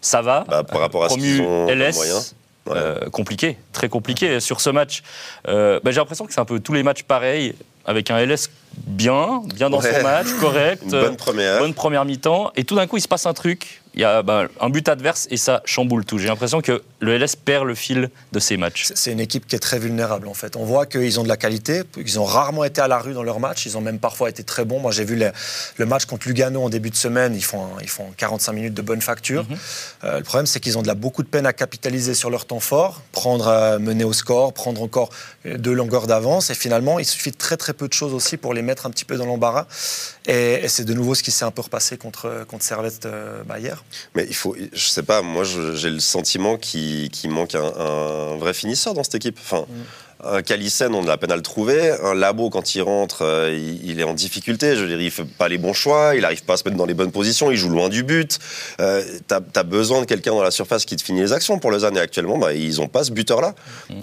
ça 0.00 0.22
va. 0.22 0.44
Bah, 0.48 0.62
par 0.62 0.80
rapport 0.82 1.02
à 1.04 1.08
ce 1.08 1.14
promu 1.14 1.26
qu'ils 1.38 1.40
ont 1.42 1.66
comme 1.66 1.76
LS, 1.76 1.96
moyen. 1.96 2.20
Euh, 2.68 3.08
compliqué, 3.10 3.56
très 3.72 3.88
compliqué 3.88 4.40
sur 4.40 4.60
ce 4.60 4.70
match. 4.70 5.02
Euh, 5.48 5.80
bah, 5.82 5.90
J'ai 5.90 5.98
l'impression 5.98 6.26
que 6.26 6.32
c'est 6.32 6.40
un 6.40 6.44
peu 6.44 6.60
tous 6.60 6.72
les 6.72 6.82
matchs 6.82 7.02
pareils, 7.02 7.54
avec 7.84 8.10
un 8.10 8.18
LS 8.18 8.50
bien, 8.86 9.42
bien 9.54 9.70
dans 9.70 9.80
Ouais. 9.80 9.94
son 9.94 10.02
match, 10.02 10.26
correct. 10.40 10.82
Une 10.84 10.90
bonne 10.90 11.16
première. 11.16 11.58
bonne 11.58 11.74
première 11.74 12.04
mi-temps, 12.04 12.52
et 12.56 12.64
tout 12.64 12.74
d'un 12.76 12.86
coup 12.86 12.96
il 12.96 13.02
se 13.02 13.08
passe 13.08 13.26
un 13.26 13.34
truc, 13.34 13.82
il 13.94 14.02
y 14.02 14.04
a 14.04 14.22
ben, 14.22 14.48
un 14.60 14.68
but 14.68 14.86
adverse 14.90 15.26
et 15.30 15.38
ça 15.38 15.62
chamboule 15.64 16.04
tout. 16.04 16.18
J'ai 16.18 16.28
l'impression 16.28 16.60
que 16.60 16.82
le 17.00 17.16
LS 17.16 17.34
perd 17.34 17.64
le 17.64 17.74
fil 17.74 18.10
de 18.32 18.38
ses 18.38 18.58
matchs. 18.58 18.88
C'est- 18.94 19.10
une 19.10 19.20
équipe 19.20 19.46
qui 19.46 19.56
est 19.56 19.58
très 19.60 19.78
vulnérable 19.78 20.28
en 20.28 20.34
fait. 20.34 20.54
On 20.56 20.64
voit 20.66 20.84
qu'ils 20.84 21.18
ont 21.18 21.22
de 21.22 21.28
la 21.28 21.38
qualité, 21.38 21.82
ils 21.96 22.20
ont 22.20 22.24
rarement 22.26 22.64
été 22.64 22.82
à 22.82 22.88
la 22.88 22.98
rue 22.98 23.14
dans 23.14 23.22
leur 23.22 23.40
match, 23.40 23.64
ils 23.64 23.78
ont 23.78 23.80
même 23.80 23.98
parfois 23.98 24.28
été 24.28 24.42
très 24.44 24.66
bons. 24.66 24.80
Moi 24.80 24.92
j'ai 24.92 25.06
vu 25.06 25.16
le, 25.16 25.30
le 25.78 25.86
match 25.86 26.04
contre 26.04 26.28
Lugano 26.28 26.62
en 26.62 26.68
début 26.68 26.90
de 26.90 26.94
semaine, 26.96 27.34
ils 27.34 27.44
font, 27.44 27.68
ils 27.80 27.88
font 27.88 28.12
45 28.18 28.52
minutes 28.52 28.74
de 28.74 28.82
bonne 28.82 29.00
facture. 29.00 29.44
Mhm. 29.48 29.56
Euh, 30.04 30.18
le 30.18 30.24
problème 30.24 30.44
c'est 30.46 30.60
qu'ils 30.60 30.76
ont 30.76 30.82
de 30.82 30.88
la, 30.88 30.94
beaucoup 30.94 31.22
de 31.22 31.28
peine 31.28 31.46
à 31.46 31.54
capitaliser 31.54 32.12
sur 32.12 32.28
leur 32.28 32.44
temps 32.44 32.60
fort, 32.60 33.00
prendre, 33.12 33.46
euh, 33.48 33.78
mener 33.78 34.04
au 34.04 34.12
score, 34.12 34.52
prendre 34.52 34.82
encore 34.82 35.08
euh, 35.46 35.56
deux 35.56 35.72
longueurs 35.72 36.06
d'avance 36.06 36.50
et 36.50 36.54
finalement 36.54 36.98
il 36.98 37.06
suffit 37.06 37.30
de 37.30 37.36
très 37.38 37.56
très 37.56 37.72
peu 37.72 37.88
de 37.88 37.94
choses 37.94 38.12
aussi 38.12 38.36
pour 38.36 38.52
les 38.56 38.62
mettre 38.62 38.86
un 38.86 38.90
petit 38.90 39.04
peu 39.04 39.16
dans 39.16 39.26
l'embarras. 39.26 39.66
Et, 40.26 40.64
et 40.64 40.68
c'est 40.68 40.84
de 40.84 40.94
nouveau 40.94 41.14
ce 41.14 41.22
qui 41.22 41.30
s'est 41.30 41.44
un 41.44 41.52
peu 41.52 41.62
repassé 41.62 41.96
contre, 41.96 42.44
contre 42.48 42.64
Servette 42.64 43.06
euh, 43.06 43.42
bah, 43.44 43.60
hier. 43.60 43.84
Mais 44.14 44.26
il 44.28 44.34
faut, 44.34 44.56
je 44.72 44.88
sais 44.88 45.04
pas, 45.04 45.22
moi 45.22 45.44
j'ai 45.44 45.90
le 45.90 46.00
sentiment 46.00 46.56
qu'il 46.56 47.10
manque 47.30 47.54
un, 47.54 47.72
un 47.76 48.36
vrai 48.36 48.54
finisseur 48.54 48.94
dans 48.94 49.04
cette 49.04 49.14
équipe. 49.14 49.38
Enfin, 49.40 49.66
un 50.24 50.42
Calissen, 50.42 50.94
on 50.94 51.02
a 51.04 51.06
la 51.06 51.16
peine 51.16 51.30
à 51.32 51.36
le 51.36 51.42
trouver. 51.42 51.90
Un 52.02 52.14
Labo, 52.14 52.50
quand 52.50 52.74
il 52.74 52.82
rentre, 52.82 53.22
euh, 53.22 53.52
il, 53.52 53.90
il 53.90 54.00
est 54.00 54.04
en 54.04 54.14
difficulté. 54.14 54.74
Je 54.74 54.80
veux 54.82 54.88
dire, 54.88 55.00
il 55.00 55.10
fait 55.10 55.24
pas 55.24 55.48
les 55.48 55.58
bons 55.58 55.72
choix, 55.72 56.14
il 56.16 56.24
arrive 56.24 56.42
pas 56.44 56.54
à 56.54 56.56
se 56.56 56.64
mettre 56.64 56.76
dans 56.76 56.86
les 56.86 56.94
bonnes 56.94 57.12
positions, 57.12 57.50
il 57.50 57.56
joue 57.56 57.68
loin 57.68 57.88
du 57.88 58.02
but. 58.02 58.38
Euh, 58.80 59.02
T'as 59.28 59.40
as 59.54 59.62
besoin 59.62 60.00
de 60.00 60.06
quelqu'un 60.06 60.32
dans 60.32 60.42
la 60.42 60.50
surface 60.50 60.84
qui 60.84 60.96
te 60.96 61.02
finit 61.02 61.20
les 61.20 61.32
actions. 61.32 61.58
Pour 61.58 61.70
Lausanne, 61.70 61.96
et 61.96 62.00
actuellement, 62.00 62.38
bah, 62.38 62.52
ils 62.54 62.80
ont 62.80 62.88
pas 62.88 63.04
ce 63.04 63.12
buteur-là. 63.12 63.54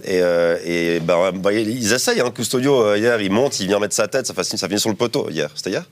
Et, 0.06 0.22
euh, 0.22 0.58
et 0.66 1.00
bah, 1.00 1.32
bah, 1.34 1.52
ils 1.54 1.94
essayent. 1.94 2.22
Hein. 2.22 2.32
Custodio, 2.34 2.84
euh, 2.84 2.98
hier, 2.98 3.20
il 3.22 3.32
monte, 3.32 3.60
il 3.60 3.68
vient 3.68 3.80
mettre 3.80 3.96
sa 3.96 4.08
tête, 4.08 4.28
ça, 4.28 4.34
finit- 4.34 4.58
ça 4.58 4.68
finit 4.68 4.80
sur 4.80 4.90
le 4.90 4.96
poteau. 4.96 5.30
Hier, 5.30 5.50
c'était 5.56 5.72
hier? 5.72 5.84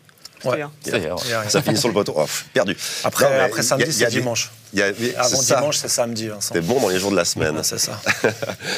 Ouais. 0.44 0.64
C'est-à-dire, 0.84 1.16
Ça 1.50 1.62
finit 1.62 1.78
sur 1.78 1.88
le 1.88 1.94
poteau. 1.94 2.14
Oh, 2.18 2.26
perdu. 2.54 2.76
Après, 3.04 3.26
Non, 3.26 3.46
après 3.46 3.62
samedi, 3.64 3.86
il 3.90 4.00
y 4.00 4.04
a 4.06 4.10
c'est 4.10 4.16
dimanche. 4.18 4.52
y 4.74 4.82
a- 4.82 4.92
c'est 4.94 5.16
Avant 5.16 5.42
dimanche, 5.42 5.78
c'est 5.78 5.88
samedi. 5.88 6.28
Vincent. 6.28 6.40
C'était 6.54 6.62
bon 6.62 6.80
dans 6.80 6.90
les 6.90 7.00
jours 7.00 7.12
de 7.12 7.16
la 7.16 7.26
semaine. 7.26 7.56
Ouais, 7.58 7.64
c'est 7.64 7.78
ça. 7.80 8.00
Ouais, 8.24 8.30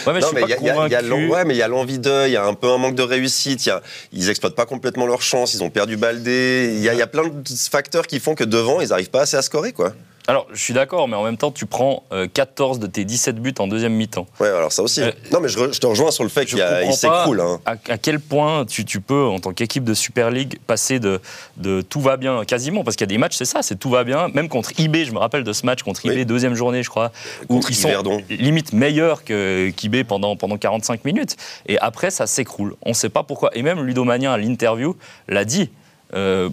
mais 0.08 0.16
je 0.16 0.20
non, 0.22 0.28
suis 0.28 0.36
mais 0.36 0.42
pas 0.42 0.48
il 0.48 0.50
y 0.50 0.54
a- 0.54 0.58
il 0.60 0.66
y 0.66 0.70
a- 0.70 0.86
il 0.88 0.92
y 0.92 0.96
a 0.96 1.02
l'en- 1.02 1.10
convaincu. 1.16 1.32
ouais, 1.34 1.46
mais 1.46 1.54
il 1.54 1.58
y 1.58 1.62
a 1.62 1.68
l'envie 1.68 2.00
d'eux, 2.00 2.28
il 2.28 2.32
y 2.34 2.38
a 2.38 2.44
un 2.46 2.54
peu 2.54 2.70
un 2.70 2.78
manque 2.78 2.96
de 2.96 3.04
réussite, 3.04 3.66
il 3.66 3.70
y 3.70 3.72
a- 3.72 3.82
ils 4.12 4.30
exploitent 4.30 4.56
pas 4.56 4.66
complètement 4.66 5.06
leur 5.06 5.22
chance, 5.22 5.54
ils 5.54 5.64
ont 5.64 5.70
perdu 5.70 5.98
Baldé, 5.98 6.72
il 6.76 6.82
y, 6.84 6.90
a- 6.90 6.94
il 6.94 7.00
y 7.00 7.02
a 7.02 7.08
plein 7.08 7.24
de 7.24 7.44
facteurs 7.72 8.08
qui 8.08 8.20
font 8.20 8.36
que 8.36 8.44
devant, 8.44 8.82
ils 8.82 8.90
n'arrivent 8.90 9.10
pas 9.10 9.22
assez 9.22 9.38
à 9.38 9.42
scorer, 9.42 9.72
quoi. 9.74 9.94
Alors, 10.28 10.48
je 10.54 10.62
suis 10.64 10.74
d'accord, 10.74 11.10
mais 11.10 11.18
en 11.18 11.24
même 11.24 11.36
temps, 11.36 11.52
tu 11.52 11.66
prends 11.66 12.04
euh, 12.14 12.28
14 12.34 12.80
de 12.80 12.88
tes 12.88 13.04
17 13.04 13.36
buts 13.42 13.54
en 13.60 13.68
deuxième 13.68 13.94
mi-temps. 13.94 14.26
Ouais, 14.40 14.48
alors 14.48 14.72
ça 14.72 14.82
aussi. 14.82 15.02
Euh, 15.02 15.12
non, 15.34 15.42
mais 15.42 15.50
je, 15.50 15.60
re- 15.60 15.74
je 15.74 15.80
te 15.82 15.86
rejoins 15.86 16.12
sur 16.12 16.24
le 16.24 16.30
fait 16.30 16.46
qu'il 16.46 16.60
s'écroule. 16.94 17.42
Hein. 17.42 17.60
à, 17.66 17.72
à 17.90 17.98
quel 17.98 18.22
point 18.22 18.66
tu, 18.66 18.86
tu 18.86 19.02
peux, 19.02 19.26
en 19.26 19.40
tant 19.40 19.52
qu'équipe 19.52 19.84
de 19.84 19.94
Super 19.94 20.32
League, 20.32 20.60
passer 20.66 21.00
de, 21.02 21.20
de 21.58 21.82
tout 21.82 22.00
va 22.00 22.16
bien 22.16 22.46
quasiment, 22.46 22.86
parce 22.86 22.96
qu'il 22.96 23.06
y 23.06 23.10
a 23.10 23.14
des 23.14 23.18
matchs, 23.18 23.36
c'est 23.36 23.44
ça, 23.44 23.62
c'est 23.64 23.76
tout 23.78 23.90
va 23.90 24.06
bien. 24.06 24.30
Même 24.30 24.48
contre 24.48 24.72
IB, 24.80 25.04
je 25.04 25.12
me 25.12 25.18
rappelle 25.18 25.44
de 25.44 25.52
ce 25.52 25.66
match 25.66 25.84
contre 25.84 26.06
IB, 26.06 26.14
Oui. 26.16 26.26
deuxième 26.26 26.56
journée, 26.56 26.84
je 26.84 26.90
crois, 26.90 27.12
où 27.50 27.56
Contre 27.56 27.72
ils 27.72 27.76
sont 27.76 27.90
Yverdon. 27.90 28.22
limite 28.30 28.72
meilleurs 28.72 29.26
que- 29.26 29.72
qu'IB 29.76 30.04
pendant, 30.08 30.38
pendant 30.38 30.58
45 30.58 31.04
minutes. 31.04 31.36
Et 31.68 31.78
après, 31.80 32.12
ça 32.12 32.28
s'écroule. 32.28 32.76
On 32.86 32.90
ne 32.92 32.96
sait 32.96 33.10
pas 33.10 33.24
pourquoi. 33.24 33.50
Et 33.58 33.62
même 33.62 33.82
Ludomania, 33.84 34.32
à 34.32 34.38
l'interview, 34.38 34.96
l'a 35.28 35.44
dit. 35.44 35.70
Euh, 36.16 36.50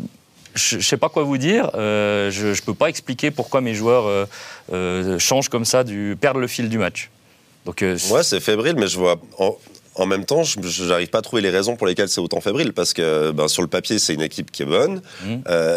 je 0.55 0.77
ne 0.77 0.81
sais 0.83 0.97
pas 0.97 1.09
quoi 1.09 1.23
vous 1.23 1.39
dire. 1.39 1.71
euh, 1.75 2.31
je 2.31 2.49
ne 2.49 2.55
peux 2.65 2.75
pas 2.75 2.89
expliquer 2.89 3.31
pourquoi 3.31 3.61
mes 3.61 3.75
joueurs 3.75 4.07
euh, 4.07 4.27
euh, 4.73 5.19
changent 5.19 5.49
comme 5.49 5.65
ça, 5.65 5.85
du, 5.85 6.17
perdent 6.21 6.39
le 6.39 6.47
fil 6.47 6.69
du 6.69 6.79
match. 6.79 7.11
Donc, 7.67 7.83
euh, 7.83 7.97
Ouais, 8.11 8.23
c'est 8.23 8.41
fébrile, 8.41 8.75
mais 8.77 8.87
je 8.89 8.99
vois. 8.99 9.17
En, 9.39 9.57
en 9.97 10.07
même 10.07 10.25
temps, 10.25 10.43
je 10.45 10.85
n'arrive 10.85 11.09
pas 11.09 11.19
à 11.19 11.23
trouver 11.23 11.43
les 11.43 11.51
raisons 11.51 11.77
pour 11.77 11.87
lesquelles 11.87 12.09
c'est 12.09 12.21
autant 12.21 12.41
fébrile, 12.41 12.73
parce 12.73 12.93
que 12.95 13.33
ben, 13.33 13.49
sur 13.49 13.61
le 13.63 13.69
papier, 13.69 13.99
c'est 13.99 14.15
une 14.15 14.23
équipe 14.23 14.51
qui 14.51 14.63
est 14.63 14.67
bonne. 14.67 15.03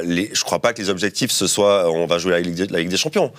Les, 0.04 0.30
je 0.34 0.44
crois 0.44 0.60
pas 0.60 0.72
que 0.74 0.82
les 0.82 0.90
objectifs, 0.90 1.32
ce 1.32 1.48
soit 1.48 1.90
on 1.92 2.06
va 2.06 2.18
jouer 2.20 2.32
la 2.32 2.40
Ligue 2.40 2.56
des, 2.56 2.68
la 2.68 2.80
Ligue 2.80 2.90
des 2.90 2.98
Champions. 2.98 3.32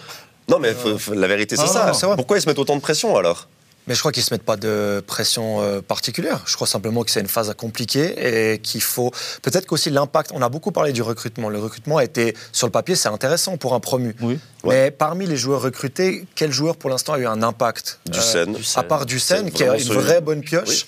Non, 0.48 0.58
mais 0.58 0.74
faut- 0.74 1.14
la 1.14 1.26
vérité, 1.26 1.56
c'est 1.56 1.62
Ah, 1.62 1.66
ça. 1.68 1.86
non, 1.86 1.94
c'est 1.94 2.04
vrai. 2.06 2.16
Pourquoi 2.16 2.36
ils 2.36 2.42
se 2.42 2.48
mettent 2.48 2.58
autant 2.58 2.76
de 2.76 2.82
pression 2.82 3.16
alors? 3.16 3.48
Mais 3.86 3.94
je 3.94 4.00
crois 4.00 4.12
qu'ils 4.12 4.22
ne 4.22 4.26
se 4.26 4.34
mettent 4.34 4.44
pas 4.44 4.56
de 4.56 5.02
pression 5.06 5.60
euh, 5.60 5.80
particulière. 5.82 6.42
Je 6.46 6.54
crois 6.54 6.66
simplement 6.66 7.02
que 7.02 7.10
c'est 7.10 7.20
une 7.20 7.28
phase 7.28 7.50
à 7.50 7.54
compliquer 7.54 8.52
et 8.54 8.58
qu'il 8.58 8.82
faut. 8.82 9.10
Peut-être 9.42 9.66
qu'aussi 9.66 9.90
l'impact. 9.90 10.30
On 10.32 10.40
a 10.42 10.48
beaucoup 10.48 10.72
parlé 10.72 10.92
du 10.92 11.02
recrutement. 11.02 11.48
Le 11.50 11.58
recrutement 11.58 11.98
a 11.98 12.04
été, 12.04 12.34
sur 12.52 12.66
le 12.66 12.70
papier, 12.70 12.94
c'est 12.94 13.08
intéressant 13.08 13.56
pour 13.56 13.74
un 13.74 13.80
promu. 13.80 14.16
Oui. 14.20 14.38
Mais 14.70 14.90
parmi 14.90 15.26
les 15.26 15.36
joueurs 15.36 15.62
recrutés, 15.62 16.26
quel 16.34 16.52
joueur 16.52 16.76
pour 16.76 16.90
l'instant 16.90 17.12
a 17.14 17.18
eu 17.18 17.26
un 17.26 17.42
impact 17.42 17.98
Du 18.06 18.18
Euh, 18.18 18.22
Sen. 18.22 18.56
À 18.76 18.82
part 18.82 19.06
du 19.06 19.18
Sen, 19.20 19.46
C'est 19.46 19.50
qui 19.52 19.64
a 19.64 19.74
une 19.74 19.80
solide. 19.80 20.00
vraie 20.02 20.20
bonne 20.20 20.40
pioche. 20.42 20.68
Oui. 20.68 20.84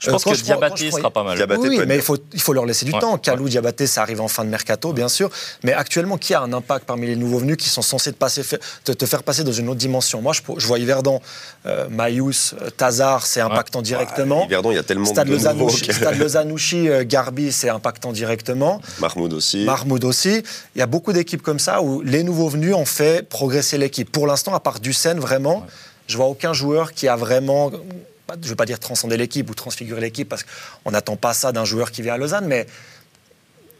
Je 0.00 0.10
pense 0.12 0.24
Euh, 0.28 0.30
que 0.30 0.36
je 0.36 0.44
Diabaté 0.44 0.88
prends- 0.90 0.98
sera 0.98 1.10
pas 1.10 1.24
mal. 1.24 1.36
Diabaté 1.36 1.68
oui, 1.68 1.80
mais 1.84 1.96
il 1.96 2.02
faut, 2.02 2.16
il 2.32 2.40
faut 2.40 2.52
leur 2.52 2.64
laisser 2.66 2.84
du 2.84 2.92
Ouais, 2.92 3.00
temps. 3.00 3.18
Kalou, 3.18 3.44
ouais. 3.44 3.50
Diabaté, 3.50 3.88
ça 3.88 4.00
arrive 4.02 4.20
en 4.20 4.28
fin 4.28 4.44
de 4.44 4.48
mercato, 4.48 4.92
bien 4.92 5.08
sûr. 5.08 5.28
Mais 5.64 5.72
actuellement, 5.72 6.16
qui 6.18 6.34
a 6.34 6.40
un 6.40 6.52
impact 6.52 6.84
parmi 6.86 7.08
les 7.08 7.16
nouveaux 7.16 7.38
venus 7.40 7.56
qui 7.56 7.68
sont 7.68 7.82
censés 7.82 8.12
te, 8.12 8.16
passer, 8.16 8.42
te, 8.84 8.92
te 8.92 9.06
faire 9.06 9.24
passer 9.24 9.42
dans 9.42 9.50
une 9.50 9.68
autre 9.68 9.78
dimension? 9.80 10.22
Moi, 10.22 10.32
je, 10.34 10.40
je 10.56 10.66
vois 10.68 10.78
Yverdon, 10.78 11.20
euh, 11.66 11.88
Mayous, 11.90 12.30
euh, 12.62 12.70
Tazar, 12.70 13.26
c'est 13.26 13.40
impactant 13.40 13.82
directement. 13.82 14.44
Yverdon, 14.44 14.70
il 14.70 14.76
y 14.76 14.78
a 14.78 14.84
tellement 14.84 15.04
Stade 15.06 15.26
de 15.26 15.36
nouveaux. 15.36 15.68
Stade 15.68 16.16
Lozanouchi, 16.16 16.88
euh, 16.88 17.02
Garbi, 17.04 17.50
c'est 17.50 17.68
impactant 17.68 18.12
directement. 18.12 18.80
Mahmoud 19.00 19.32
aussi. 19.32 19.64
Mahmoud 19.64 20.04
aussi. 20.04 20.44
Il 20.76 20.78
y 20.78 20.82
a 20.82 20.86
beaucoup 20.86 21.12
d'équipes 21.12 21.42
comme 21.42 21.58
ça 21.58 21.82
où 21.82 22.02
les 22.02 22.22
nouveaux 22.22 22.48
venus 22.48 22.72
ont 22.76 22.84
fait 22.86 23.17
progresser 23.22 23.78
l'équipe. 23.78 24.10
Pour 24.10 24.26
l'instant, 24.26 24.54
à 24.54 24.60
part 24.60 24.80
Ducène, 24.80 25.18
vraiment, 25.18 25.66
je 26.06 26.16
vois 26.16 26.26
aucun 26.26 26.52
joueur 26.52 26.92
qui 26.92 27.08
a 27.08 27.16
vraiment, 27.16 27.70
je 27.70 28.36
ne 28.36 28.48
veux 28.48 28.56
pas 28.56 28.66
dire 28.66 28.78
transcender 28.78 29.16
l'équipe 29.16 29.48
ou 29.50 29.54
transfigurer 29.54 30.00
l'équipe 30.00 30.28
parce 30.28 30.44
qu'on 30.84 30.90
n'attend 30.90 31.16
pas 31.16 31.34
ça 31.34 31.52
d'un 31.52 31.64
joueur 31.64 31.90
qui 31.90 32.02
vient 32.02 32.14
à 32.14 32.18
Lausanne, 32.18 32.46
mais 32.46 32.66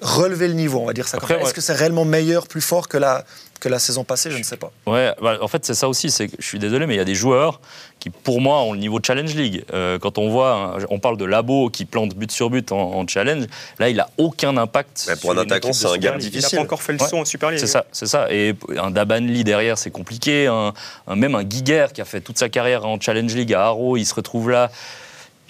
relever 0.01 0.49
le 0.49 0.55
niveau, 0.55 0.81
on 0.81 0.87
va 0.87 0.93
dire 0.93 1.09
ça. 1.09 1.19
Est-ce 1.19 1.33
ouais. 1.33 1.53
que 1.53 1.61
c'est 1.61 1.73
réellement 1.73 2.05
meilleur, 2.05 2.47
plus 2.47 2.61
fort 2.61 2.89
que 2.89 2.99
la, 2.99 3.25
que 3.61 3.69
la 3.69 3.79
saison 3.79 4.05
passée 4.05 4.31
Je 4.31 4.39
ne 4.39 4.43
sais 4.43 4.57
pas. 4.57 4.71
Ouais, 4.87 5.13
bah, 5.21 5.39
en 5.41 5.49
fait, 5.49 5.65
c'est 5.65 5.75
ça 5.75 5.89
aussi. 5.89 6.11
C'est 6.11 6.31
je 6.39 6.47
suis 6.47 6.59
désolé, 6.59 6.87
mais 6.87 6.95
il 6.95 6.99
y 6.99 7.01
a 7.01 7.05
des 7.05 7.15
joueurs 7.15 7.61
qui, 7.99 8.11
pour 8.11 8.41
moi, 8.41 8.61
ont 8.63 8.73
le 8.73 8.79
niveau 8.79 9.01
Challenge 9.05 9.35
League. 9.35 9.65
Euh, 9.75 9.99
quand 9.99 10.19
on 10.19 10.29
voit, 10.31 10.55
hein, 10.79 10.85
on 10.91 10.99
parle 11.01 11.17
de 11.17 11.25
Labo 11.25 11.69
qui 11.71 11.85
plante 11.85 12.15
but 12.15 12.31
sur 12.31 12.51
but 12.51 12.71
en, 12.73 12.79
en 12.79 13.07
challenge, 13.09 13.45
là, 13.79 13.89
il 13.89 13.99
a 14.01 14.09
aucun 14.19 14.57
impact. 14.57 15.07
Ouais, 15.09 15.15
pour 15.17 15.33
sur 15.33 15.39
un 15.41 15.43
attaquant, 15.43 15.73
c'est 15.73 15.87
un 15.87 15.97
gap 15.99 16.15
League. 16.17 16.25
Il 16.25 16.27
n'a 16.27 16.31
difficile. 16.41 16.59
pas 16.59 16.65
encore 16.65 16.83
fait 16.83 16.93
le 16.93 17.01
Ouais. 17.03 17.09
saut 17.09 17.17
en 17.19 17.25
Super 17.25 17.51
League. 17.51 17.61
C'est 17.61 17.67
ça, 17.67 17.85
c'est 17.93 18.07
ça. 18.07 18.33
Et 18.33 18.55
un 18.79 18.91
Dabanli 18.91 19.43
derrière, 19.45 19.77
c'est 19.79 19.91
compliqué. 19.91 20.47
Un, 20.47 20.73
un- 21.07 21.17
même 21.17 21.35
un 21.35 21.43
Guiguer 21.45 21.87
qui 21.93 22.01
a 22.01 22.05
fait 22.05 22.21
toute 22.21 22.39
sa 22.39 22.49
carrière 22.49 22.85
en 22.87 23.01
Challenge 23.01 23.35
League 23.35 23.53
à 23.55 23.65
Haro, 23.65 23.97
il 23.97 24.05
se 24.07 24.15
retrouve 24.15 24.51
là. 24.51 24.71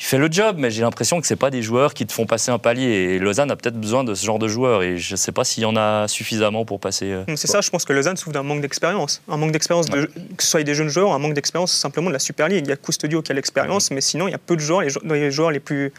Il 0.01 0.05
fait 0.05 0.19
le 0.19 0.29
job, 0.31 0.57
mais 0.59 0.71
j'ai 0.71 0.83
l'impression 0.83 1.21
que 1.21 1.27
c'est 1.27 1.35
pas 1.37 1.51
des 1.51 1.61
joueurs 1.61 1.93
qui 1.93 2.07
te 2.07 2.13
font 2.13 2.25
passer 2.25 2.53
un 2.53 2.59
palier. 2.59 2.85
Et 2.87 3.19
Lausanne 3.19 3.51
a 3.51 3.57
peut-être 3.57 3.79
besoin 3.81 4.05
de 4.05 4.15
ce 4.15 4.25
genre 4.25 4.39
de 4.39 4.47
joueurs. 4.47 4.83
Et 4.85 4.97
je 4.97 5.17
sais 5.17 5.33
pas 5.33 5.43
s'il 5.43 5.65
y 5.65 5.67
en 5.67 5.75
a 5.77 6.07
suffisamment 6.07 6.65
pour 6.65 6.79
passer. 6.79 7.07
euh, 7.11 7.25
C'est 7.35 7.49
ça, 7.49 7.61
je 7.61 7.69
pense 7.69 7.85
que 7.85 7.93
Lausanne 7.93 8.17
souffre 8.17 8.31
d'un 8.33 8.45
manque 8.45 8.61
d'expérience. 8.61 9.21
Un 9.29 9.37
manque 9.37 9.51
d'expérience, 9.51 9.87
de- 9.87 10.07
que 10.37 10.43
ce 10.43 10.49
soit 10.49 10.63
des 10.63 10.75
jeunes 10.75 10.89
joueurs, 10.89 11.13
un 11.13 11.19
manque 11.19 11.35
d'expérience 11.35 11.73
simplement 11.73 12.09
de 12.11 12.13
la 12.13 12.21
Super 12.21 12.47
League. 12.49 12.65
Il 12.65 12.69
y 12.69 12.73
a 12.73 12.77
Custodio 12.77 13.23
qui 13.23 13.33
a 13.33 13.35
l'expérience, 13.35 13.91
mais 13.91 14.01
sinon, 14.01 14.29
il 14.29 14.31
y 14.31 14.35
a 14.35 14.39
peu 14.39 14.55
de 14.55 14.61
joueurs, 14.61 14.83
les, 14.83 14.91
jou- 14.91 15.01
les 15.05 15.31
joueurs 15.33 15.51
les 15.51 15.61
plus, 15.61 15.93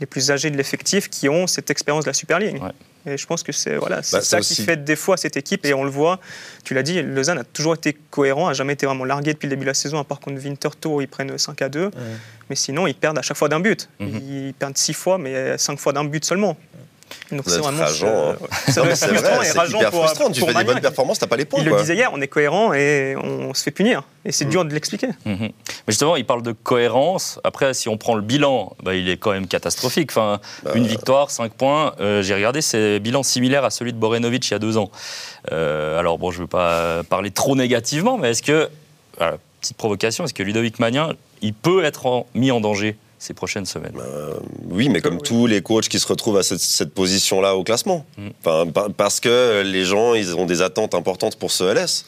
les 0.00 0.06
plus 0.06 0.32
âgés 0.32 0.50
de 0.50 0.56
l'effectif, 0.56 1.08
qui 1.08 1.28
ont 1.28 1.46
cette 1.46 1.70
expérience 1.70 2.04
de 2.04 2.10
la 2.10 2.14
Super 2.14 2.40
League. 2.40 2.60
Ouais. 2.60 2.70
Et 3.06 3.16
je 3.18 3.26
pense 3.26 3.42
que 3.42 3.52
c'est 3.52 3.76
voilà, 3.76 3.96
Bah, 4.12 4.20
ça 4.22 4.40
qui 4.40 4.62
fait 4.62 4.82
défaut 4.82 5.12
à 5.12 5.16
cette 5.16 5.36
équipe. 5.36 5.64
Et 5.66 5.74
on 5.74 5.84
le 5.84 5.90
voit, 5.90 6.20
tu 6.64 6.74
l'as 6.74 6.82
dit, 6.82 7.02
Lausanne 7.02 7.38
a 7.38 7.44
toujours 7.44 7.74
été 7.74 7.96
cohérent, 8.10 8.48
a 8.48 8.54
jamais 8.54 8.72
été 8.72 8.86
vraiment 8.86 9.04
largué 9.04 9.34
depuis 9.34 9.46
le 9.46 9.50
début 9.50 9.62
de 9.64 9.70
la 9.70 9.74
saison, 9.74 9.98
à 9.98 10.04
part 10.04 10.20
contre 10.20 10.42
Winterthur, 10.42 10.92
où 10.92 11.00
ils 11.00 11.08
prennent 11.08 11.36
5 11.36 11.60
à 11.62 11.68
2. 11.68 11.90
Mais 12.50 12.56
sinon, 12.56 12.86
ils 12.86 12.94
perdent 12.94 13.18
à 13.18 13.22
chaque 13.22 13.36
fois 13.36 13.48
d'un 13.48 13.60
but. 13.60 13.88
Mhm. 14.00 14.20
Ils 14.28 14.54
perdent 14.54 14.76
6 14.76 14.94
fois, 14.94 15.18
mais 15.18 15.58
5 15.58 15.78
fois 15.78 15.92
d'un 15.92 16.04
but 16.04 16.24
seulement. 16.24 16.56
Donc 17.30 17.46
doit 17.46 17.56
être 17.56 17.64
rageant, 17.78 18.06
euh, 18.06 18.32
hein. 18.32 18.46
c'est 18.66 18.72
frustrant 18.72 19.36
vrai, 19.36 19.44
c'est 19.44 19.68
hyper 19.70 19.90
pour, 19.90 20.04
frustrant. 20.04 20.30
Tu 20.30 20.40
pour 20.40 20.50
fais 20.50 20.58
des 20.58 20.64
bonnes 20.64 20.80
performances, 20.80 21.18
t'as 21.18 21.26
pas 21.26 21.36
les 21.36 21.44
points. 21.44 21.60
Il 21.60 21.64
le 21.64 21.70
quoi. 21.72 21.80
disait 21.80 21.94
hier, 21.94 22.10
on 22.12 22.20
est 22.20 22.28
cohérent 22.28 22.72
et 22.74 23.16
on 23.22 23.54
se 23.54 23.62
fait 23.62 23.70
punir. 23.70 24.02
Et 24.24 24.32
c'est 24.32 24.44
dur 24.46 24.64
de 24.64 24.72
l'expliquer. 24.72 25.08
Mhm. 25.24 25.38
Mais 25.40 25.50
justement, 25.88 26.16
il 26.16 26.24
parle 26.24 26.42
de 26.42 26.52
cohérence. 26.52 27.40
Après, 27.44 27.74
si 27.74 27.88
on 27.88 27.96
prend 27.96 28.14
le 28.14 28.22
bilan, 28.22 28.74
bah, 28.82 28.94
il 28.94 29.08
est 29.08 29.16
quand 29.16 29.32
même 29.32 29.46
catastrophique. 29.46 30.10
Enfin, 30.12 30.40
Bah, 30.62 30.72
une 30.74 30.86
victoire, 30.86 31.30
5 31.30 31.52
points. 31.52 31.94
Euh, 32.00 32.22
J'ai 32.22 32.34
regardé, 32.34 32.62
c'est 32.62 33.00
bilan 33.00 33.22
similaire 33.22 33.64
à 33.64 33.70
celui 33.70 33.92
de 33.92 33.98
Borenovic 33.98 34.46
il 34.48 34.50
y 34.52 34.54
a 34.54 34.58
deux 34.58 34.76
ans. 34.76 34.90
Euh, 35.52 35.98
alors, 35.98 36.18
bon, 36.18 36.30
je 36.30 36.40
veux 36.40 36.46
pas 36.46 37.02
parler 37.04 37.30
trop 37.30 37.54
négativement, 37.56 38.16
mais 38.18 38.30
est-ce 38.30 38.42
que, 38.42 38.68
voilà, 39.18 39.36
petite 39.60 39.76
provocation, 39.76 40.24
est-ce 40.24 40.34
que 40.34 40.42
Ludovic 40.42 40.78
Magnin, 40.78 41.10
il 41.42 41.52
peut 41.54 41.84
être 41.84 42.06
en- 42.06 42.26
mis 42.34 42.50
en 42.50 42.60
danger? 42.60 42.96
Ces 43.24 43.34
prochaines 43.34 43.66
semaines 43.66 43.94
Oui, 44.70 44.88
mais 44.88 45.00
comme 45.00 45.14
Oui. 45.16 45.22
tous 45.22 45.46
les 45.46 45.62
coachs 45.62 45.88
qui 45.88 45.98
se 45.98 46.06
retrouvent 46.06 46.36
à 46.38 46.42
cette, 46.42 46.60
cette 46.60 46.92
position-là 46.92 47.56
au 47.56 47.64
classement. 47.64 48.04
Mm. 48.18 48.28
Enfin, 48.40 48.66
pa- 48.70 48.88
parce 48.96 49.18
que 49.20 49.62
les 49.64 49.84
gens, 49.84 50.14
ils 50.14 50.34
ont 50.36 50.46
des 50.46 50.60
attentes 50.62 50.94
importantes 50.94 51.36
pour 51.36 51.50
ce 51.50 51.64
LS. 51.64 52.04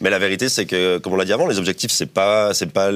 Mais 0.00 0.10
la 0.10 0.18
vérité, 0.18 0.48
c'est 0.48 0.66
que, 0.66 0.98
comme 0.98 1.12
on 1.12 1.16
l'a 1.16 1.24
dit 1.24 1.32
avant, 1.32 1.46
les 1.46 1.58
objectifs, 1.58 1.90
c'est 1.90 2.06
pas, 2.06 2.54
c'est 2.54 2.70
pas 2.72 2.90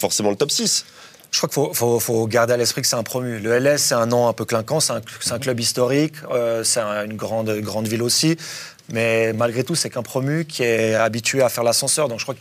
forcément 0.00 0.30
le 0.30 0.36
top 0.36 0.50
6. 0.50 0.84
Je 1.30 1.38
crois 1.38 1.48
qu'il 1.48 1.54
faut, 1.54 1.74
faut- 1.74 2.00
faut 2.00 2.26
garder 2.26 2.54
à 2.54 2.56
l'esprit 2.56 2.80
que 2.82 2.88
c'est 2.88 2.96
un 2.96 3.02
promu. 3.02 3.38
Le 3.38 3.52
LS, 3.60 3.78
c'est 3.82 3.94
un 3.94 4.06
nom 4.06 4.28
un 4.28 4.32
peu 4.32 4.44
clinquant, 4.44 4.80
c'est 4.80 4.92
un, 4.94 5.00
c'est 5.20 5.32
un 5.32 5.38
club 5.38 5.60
historique, 5.60 6.14
euh, 6.32 6.64
c'est 6.64 6.80
un- 6.80 7.04
une 7.04 7.16
grande, 7.16 7.50
grande 7.60 7.86
ville 7.86 8.02
aussi. 8.02 8.36
Mais 8.90 9.32
malgré 9.34 9.62
tout, 9.64 9.74
c'est 9.74 9.90
qu'un 9.90 10.02
promu 10.02 10.46
qui 10.46 10.62
est 10.62 10.94
habitué 10.94 11.42
à 11.42 11.48
faire 11.50 11.64
l'ascenseur. 11.64 12.08
Donc 12.08 12.18
je 12.18 12.24
crois 12.24 12.34
que, 12.34 12.40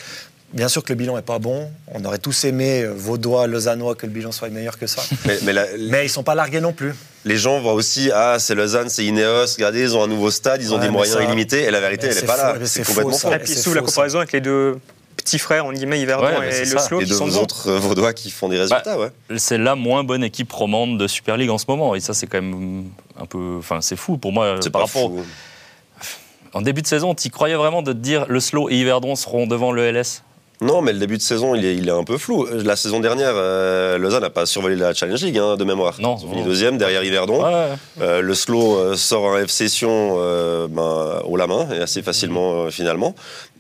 bien 0.54 0.68
sûr 0.70 0.84
que 0.84 0.90
le 0.90 0.96
bilan 0.98 1.16
n'est 1.16 1.22
pas 1.22 1.40
bon. 1.40 1.70
On 1.94 2.04
aurait 2.06 2.18
tous 2.18 2.46
aimé, 2.46 2.82
euh, 2.84 2.94
Vaudois, 2.96 3.48
Lausannois, 3.48 3.96
que 3.96 4.06
le 4.06 4.12
bilan 4.12 4.32
soit 4.32 4.50
meilleur 4.50 4.78
que 4.78 4.88
ça. 4.88 5.02
Mais, 5.26 5.38
mais 5.44 5.54
la- 5.54 5.66
Mais 5.90 6.06
ils 6.06 6.10
sont 6.10 6.24
pas 6.24 6.36
largués 6.36 6.62
non 6.62 6.74
plus. 6.74 6.94
les 7.26 7.38
gens 7.38 7.60
voient 7.60 7.74
aussi, 7.74 8.10
ah, 8.14 8.38
c'est 8.40 8.56
Lausanne, 8.56 8.90
c'est 8.90 9.04
Ineos, 9.06 9.46
regardez, 9.56 9.82
ils 9.82 9.96
ont 9.98 10.04
un 10.04 10.08
nouveau 10.08 10.32
stade, 10.32 10.62
ils 10.62 10.74
ont 10.74 10.78
Ouais, 10.78 10.84
des 10.86 10.90
moyens 10.90 11.18
ça- 11.18 11.24
illimités. 11.24 11.64
Et 11.64 11.72
la 11.72 11.80
vérité, 11.82 12.08
elle 12.08 12.16
n'est 12.16 12.22
pas 12.22 12.38
là. 12.38 12.56
C'est 12.62 12.68
c'est 12.68 12.84
faux, 12.84 12.94
complètement 12.94 13.18
ça. 13.18 13.28
faux. 13.30 13.36
Et 13.36 13.40
puis 13.40 13.54
sous 13.54 13.74
la 13.74 13.82
ça. 13.82 13.86
comparaison 13.88 14.18
avec 14.20 14.32
les 14.32 14.42
deux 14.42 14.78
petits 15.18 15.40
frères, 15.40 15.66
on 15.66 15.74
guillemets, 15.74 16.00
Yverdon 16.00 16.26
Ouais, 16.40 16.56
et 16.62 16.66
le. 16.66 16.80
Slow, 16.80 17.02
Et 17.02 17.06
qui 17.06 17.14
sont 17.14 17.36
autres 17.38 17.70
euh, 17.70 17.80
Vaudois 17.80 18.14
qui 18.14 18.30
font 18.32 18.48
des 18.48 18.58
résultats, 18.60 18.98
ouais. 18.98 19.10
C'est 19.38 19.58
la 19.58 19.76
moins 19.76 20.04
bonne 20.06 20.24
équipe 20.24 20.52
romande 20.54 20.98
de 20.98 21.08
Super 21.08 21.36
League 21.36 21.50
en 21.50 21.58
ce 21.58 21.66
moment. 21.68 21.96
Et 21.96 22.00
ça, 22.00 22.14
c'est 22.14 22.28
quand 22.28 22.42
même 22.42 22.86
un 23.20 23.26
peu. 23.26 23.56
Enfin, 23.60 23.82
c'est 23.82 23.98
fou 23.98 24.18
pour 24.18 24.32
moi. 24.32 24.58
C'est 24.62 24.70
par 24.70 24.82
pas 24.84 24.88
rapport. 24.88 25.10
fou. 25.12 25.24
En 26.54 26.62
début 26.62 26.82
de 26.82 26.88
saison, 26.88 27.14
tu 27.14 27.30
croyais 27.30 27.56
vraiment 27.56 27.82
de 27.82 27.92
te 27.92 27.98
dire 27.98 28.26
le 28.30 28.40
Slow 28.40 28.70
et 28.70 28.76
Yverdon 28.76 29.16
seront 29.16 29.48
devant 29.48 29.72
le 29.74 29.84
LS 29.92 30.24
Non, 30.60 30.82
mais 30.82 30.92
le 30.92 30.98
début 31.00 31.18
de 31.18 31.22
saison, 31.22 31.54
il 31.54 31.64
est, 31.66 31.76
il 31.76 31.88
est 31.88 31.92
un 31.92 32.04
peu 32.04 32.18
flou. 32.18 32.48
La 32.52 32.76
saison 32.76 33.00
dernière, 33.00 33.34
euh, 33.36 33.98
Lausanne 34.00 34.22
n'a 34.22 34.32
pas 34.32 34.48
survolé 34.48 34.76
la 34.76 34.94
Challenge 34.94 35.22
League, 35.24 35.38
hein, 35.38 35.56
de 35.56 35.64
mémoire. 35.64 35.96
Non, 36.00 36.18
Ils 36.36 36.44
deuxième, 36.44 36.80
derrière 36.80 37.04
Yverdon. 37.04 37.44
Ouais. 37.44 37.68
Euh, 38.02 38.22
le 38.22 38.34
slow 38.34 38.76
euh, 38.78 38.96
sort 38.96 39.36
un 39.36 39.46
F-session 39.46 40.16
euh, 40.18 40.68
ben, 40.68 41.22
haut 41.26 41.38
la 41.38 41.46
main, 41.46 41.68
et 41.72 41.78
assez 41.80 42.02
facilement 42.02 42.64
euh, 42.66 42.70
finalement. 42.72 43.14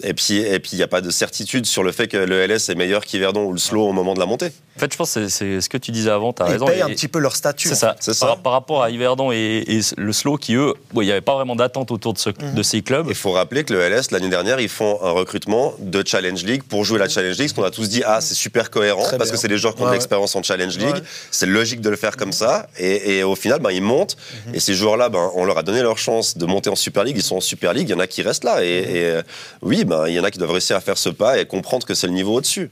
Et 0.04 0.13
puis 0.13 0.38
et 0.38 0.60
puis 0.60 0.72
il 0.74 0.77
n'y 0.77 0.84
a 0.84 0.88
pas 0.88 1.01
de 1.01 1.10
certitude 1.10 1.66
sur 1.68 1.84
le 1.84 1.92
fait 1.92 2.08
que 2.08 2.18
le 2.18 2.46
LS 2.48 2.70
est 2.70 2.75
meilleur 2.75 3.04
qu'Yverdon 3.06 3.46
ou 3.46 3.51
le 3.54 3.58
slow 3.60 3.88
au 3.89 3.94
moment 3.94 4.13
de 4.16 4.20
la 4.20 4.25
montée. 4.27 4.51
En 4.75 4.80
fait, 4.80 4.92
je 4.92 4.98
pense 4.98 5.13
que 5.16 5.27
c'est- 5.27 5.60
ce 5.62 5.70
que 5.70 5.77
tu 5.77 5.92
disais 5.92 6.12
avant, 6.12 6.34
tu 6.34 6.44
as 6.44 6.48
Ils 6.48 6.51
raison. 6.54 6.66
payent 6.66 6.80
Et- 6.80 6.84
un 6.84 6.89
petit 6.89 7.08
peu 7.08 7.18
leur 7.20 7.36
statut. 7.36 7.70
C'est 7.70 7.75
ça. 8.13 8.25
Par, 8.25 8.38
par 8.38 8.51
rapport 8.54 8.84
à 8.84 8.89
Yverdon 8.92 9.32
et, 9.32 9.63
et 9.68 9.80
le 9.98 10.13
Slow, 10.13 10.38
qui 10.38 10.54
eux, 10.56 10.74
bon, 10.94 11.01
il 11.01 11.06
n'y 11.06 11.12
avait 11.12 11.22
pas 11.22 11.34
vraiment 11.36 11.56
d'attente 11.56 11.89
autour 11.92 12.13
de, 12.13 12.20
ce- 12.20 12.30
Mhm. 12.30 12.54
de 12.56 12.63
ces 12.63 12.82
clubs. 12.84 13.06
Il 13.10 13.16
faut 13.16 13.32
rappeler 13.32 13.63
que 13.63 13.74
le 13.74 13.82
LS, 13.82 14.12
l'année 14.12 14.30
dernière, 14.30 14.60
ils 14.60 14.70
font 14.70 15.00
un 15.04 15.12
recrutement 15.12 15.74
de 15.80 16.04
Challenge 16.06 16.44
League 16.44 16.62
pour 16.63 16.86
jouer 16.88 17.00
la 17.00 17.08
Challenge 17.10 17.38
League, 17.38 17.50
ce 17.50 17.53
qu'on 17.53 17.63
a 17.63 17.72
tous 17.72 17.88
dit, 17.89 18.01
ah, 18.06 18.20
c'est 18.22 18.34
super 18.34 18.70
cohérent, 18.72 19.03
Très 19.03 19.17
parce 19.17 19.29
bien. 19.29 19.36
que 19.36 19.41
c'est 19.41 19.48
des 19.48 19.58
joueurs 19.58 19.75
qui 19.75 19.82
ont 19.82 19.86
de 19.86 19.89
ouais. 19.89 19.96
l'expérience 19.96 20.36
en 20.36 20.41
Challenge 20.44 20.75
League, 20.77 20.96
Ouais. 20.96 21.01
c'est 21.32 21.46
logique 21.46 21.82
de 21.82 21.89
le 21.89 21.96
faire 21.96 22.15
comme 22.17 22.32
ça, 22.32 22.67
et, 22.77 23.17
et 23.17 23.24
au 23.24 23.36
final, 23.36 23.60
ben, 23.60 23.72
ils 23.72 23.82
montent, 23.82 24.17
et 24.53 24.60
ces 24.60 24.74
joueurs-là, 24.74 25.10
ben, 25.10 25.29
on 25.36 25.46
leur 25.46 25.58
a 25.58 25.63
donné 25.63 25.82
leur 25.82 25.98
chance 25.98 26.38
de 26.38 26.46
monter 26.46 26.70
en 26.70 26.75
Super 26.75 27.03
League, 27.03 27.17
ils 27.17 27.24
sont 27.24 27.38
en 27.38 27.41
Super 27.41 27.74
League, 27.74 27.88
il 27.89 27.91
y 27.91 27.96
en 27.96 28.00
a 28.00 28.08
qui 28.08 28.22
restent 28.22 28.44
là, 28.46 28.63
et, 28.63 28.67
et, 28.67 29.06
euh, 29.06 29.22
oui, 29.62 29.84
ben, 29.86 30.08
il 30.08 30.13
y 30.15 30.20
en 30.20 30.24
a 30.24 30.32
qui 30.32 30.39
doivent 30.39 30.51
réussir 30.51 30.75
à 30.75 30.79
faire 30.82 30.98
ce 30.98 31.10
pas 31.10 31.38
et 31.39 31.46
comprendre 31.46 31.86
que 31.86 31.94
c'est 31.94 32.08
le 32.08 32.13
niveau 32.13 32.36
au-dessus. 32.36 32.70